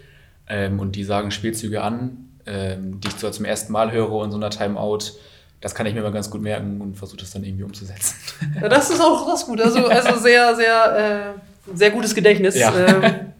ähm, 0.46 0.78
und 0.78 0.94
die 0.94 1.02
sagen 1.02 1.32
Spielzüge 1.32 1.82
an, 1.82 2.28
ähm, 2.46 3.00
die 3.00 3.08
ich 3.08 3.16
zwar 3.16 3.32
zum 3.32 3.44
ersten 3.44 3.72
Mal 3.72 3.90
höre 3.90 4.24
in 4.24 4.30
so 4.30 4.37
einer 4.37 4.50
Timeout, 4.50 5.14
das 5.62 5.75
kann 5.75 5.87
ich 5.87 5.94
mir 5.94 6.03
mal 6.03 6.12
ganz 6.12 6.29
gut 6.29 6.42
merken 6.42 6.81
und 6.81 6.96
versuche 6.96 7.18
das 7.20 7.31
dann 7.31 7.44
irgendwie 7.44 7.62
umzusetzen. 7.64 8.16
Ja, 8.61 8.68
das 8.68 8.90
ist 8.90 9.01
auch 9.01 9.27
das 9.31 9.40
ist 9.40 9.46
gut. 9.46 9.61
Also, 9.61 9.87
also 9.87 10.18
sehr, 10.18 10.55
sehr, 10.55 11.35
äh, 11.72 11.77
sehr 11.77 11.90
gutes 11.90 12.14
Gedächtnis. 12.14 12.57
Ja. 12.59 12.72
Ähm, 12.77 13.33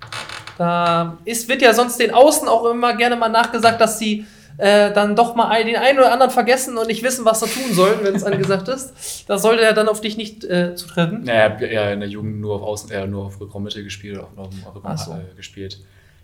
da 0.59 1.19
ist, 1.25 1.49
wird 1.49 1.63
ja 1.63 1.73
sonst 1.75 1.99
den 1.99 2.13
Außen 2.13 2.47
auch 2.49 2.65
immer 2.71 2.95
gerne 2.97 3.17
mal 3.17 3.29
nachgesagt, 3.29 3.81
dass 3.81 3.99
sie 3.99 4.27
äh, 4.59 4.93
dann 4.93 5.17
doch 5.17 5.35
mal 5.35 5.49
ein- 5.49 5.67
den 5.67 5.77
einen 5.77 5.99
oder 5.99 6.13
anderen 6.13 6.31
vergessen 6.31 6.77
und 6.77 6.87
nicht 6.87 7.03
wissen, 7.03 7.25
was 7.25 7.41
sie 7.41 7.47
tun 7.47 7.73
sollen, 7.73 8.01
wenn 8.03 8.15
es 8.15 8.23
angesagt 8.23 8.69
ist. 8.69 9.25
Das 9.29 9.41
sollte 9.43 9.63
ja 9.63 9.73
dann 9.73 9.89
auf 9.89 10.01
dich 10.03 10.17
nicht 10.19 10.45
äh, 10.45 10.75
zutreffen. 10.75 11.25
Naja, 11.25 11.59
ja, 11.63 11.91
in 11.91 12.01
der 12.01 12.09
Jugend 12.11 12.41
nur 12.41 12.57
auf 12.57 12.63
Außen, 12.63 12.91
äh, 12.91 13.07
nur 13.07 13.25
auf 13.25 13.41
Rückraummitte 13.41 13.83
gespielt, 13.83 14.19
auf, 14.19 14.29
auf, 14.37 14.51
auf 14.67 14.75
Rückraum 14.77 14.97
so. 14.99 15.13
äh, 15.13 15.35
gespielt. 15.37 15.79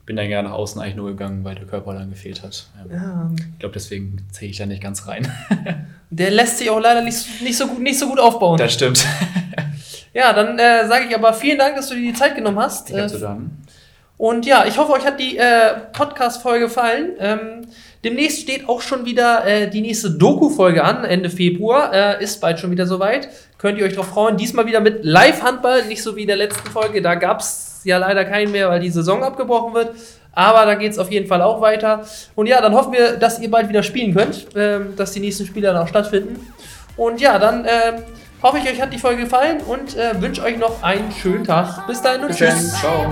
Bin 0.09 0.17
dann 0.17 0.29
gerne 0.29 0.49
nach 0.49 0.55
außen 0.55 0.81
eigentlich 0.81 0.97
nur 0.97 1.11
gegangen, 1.11 1.45
weil 1.45 1.55
der 1.55 1.67
Körper 1.67 1.93
dann 1.93 2.09
gefehlt 2.09 2.43
hat. 2.43 2.67
Ähm, 2.83 2.91
Ja, 2.91 3.31
Ich 3.53 3.59
glaube, 3.59 3.75
deswegen 3.75 4.27
zähle 4.33 4.51
ich 4.51 4.57
da 4.57 4.65
nicht 4.65 4.83
ganz 4.83 5.07
rein. 5.07 5.31
der 6.11 6.31
lässt 6.31 6.57
sich 6.57 6.71
auch 6.71 6.81
leider 6.81 7.03
nicht, 7.03 7.43
nicht, 7.43 7.59
so, 7.59 7.67
gut, 7.67 7.81
nicht 7.81 7.99
so 7.99 8.09
gut 8.09 8.19
aufbauen. 8.19 8.57
Das 8.57 8.73
stimmt. 8.73 9.05
Ja, 10.15 10.33
dann 10.33 10.59
äh, 10.59 10.89
sage 10.89 11.05
ich 11.09 11.15
aber 11.15 11.35
vielen 11.35 11.59
Dank, 11.59 11.77
dass 11.77 11.91
du 11.91 11.95
dir 11.95 12.01
die 12.01 12.15
Zeit 12.15 12.35
genommen 12.35 12.59
hast. 12.59 12.89
Ich 12.89 12.97
Äh, 12.97 13.07
zu 13.07 13.21
danken. 13.21 13.63
Und 14.17 14.47
ja, 14.47 14.65
ich 14.67 14.79
hoffe, 14.79 14.93
euch 14.93 15.05
hat 15.05 15.21
die 15.21 15.37
äh, 15.37 15.75
Podcast-Folge 15.93 16.65
gefallen. 16.65 17.11
Ähm, 17.21 17.67
demnächst 18.03 18.41
steht 18.41 18.67
auch 18.67 18.81
schon 18.81 19.05
wieder 19.05 19.47
äh, 19.47 19.69
die 19.69 19.83
nächste 19.83 20.11
Doku-Folge 20.11 20.83
an, 20.83 21.05
Ende 21.05 21.29
Februar. 21.29 21.93
Äh, 21.93 22.25
ist 22.25 22.41
bald 22.41 22.59
schon 22.59 22.71
wieder 22.71 22.87
soweit. 22.87 23.29
Könnt 23.59 23.79
ihr 23.79 23.85
euch 23.85 23.95
drauf 23.95 24.09
freuen. 24.09 24.39
Diesmal 24.39 24.67
wieder 24.67 24.81
mit 24.81 25.05
Live-Handball, 25.05 25.85
nicht 25.85 26.03
so 26.03 26.17
wie 26.17 26.23
in 26.23 26.29
der 26.29 26.37
letzten 26.37 26.69
Folge. 26.71 27.03
Da 27.03 27.15
gab 27.15 27.41
es 27.41 27.68
ja 27.89 27.99
leider 27.99 28.25
keinen 28.25 28.53
mehr, 28.53 28.69
weil 28.69 28.81
die 28.81 28.91
Saison 28.91 29.23
abgebrochen 29.25 29.75
wird. 29.75 29.91
Aber 30.33 30.67
da 30.67 30.75
geht 30.75 30.93
es 30.93 30.99
auf 30.99 31.11
jeden 31.11 31.27
Fall 31.27 31.43
auch 31.43 31.61
weiter. 31.61 32.05
Und 32.37 32.47
ja, 32.47 32.61
dann 32.61 32.75
hoffen 32.75 32.93
wir, 32.93 33.17
dass 33.17 33.41
ihr 33.41 33.51
bald 33.51 33.69
wieder 33.69 33.83
spielen 33.83 34.15
könnt, 34.15 34.47
ähm, 34.55 34.95
dass 34.97 35.13
die 35.13 35.21
nächsten 35.21 35.47
Spiele 35.47 35.69
dann 35.69 35.79
auch 35.79 35.89
stattfinden. 35.89 36.39
Und 36.97 37.21
ja, 37.21 37.39
dann 37.39 37.65
ähm, 37.65 38.03
hoffe 38.43 38.59
ich, 38.59 38.71
euch 38.71 38.81
hat 38.81 38.93
die 38.93 38.99
Folge 38.99 39.23
gefallen 39.23 39.61
und 39.67 39.97
äh, 39.97 40.21
wünsche 40.21 40.43
euch 40.43 40.59
noch 40.59 40.83
einen 40.83 41.11
schönen 41.11 41.45
Tag. 41.45 41.87
Bis 41.87 42.03
dahin 42.03 42.25
und 42.25 42.35
tschüss. 42.35 42.75
Ciao. 42.75 43.09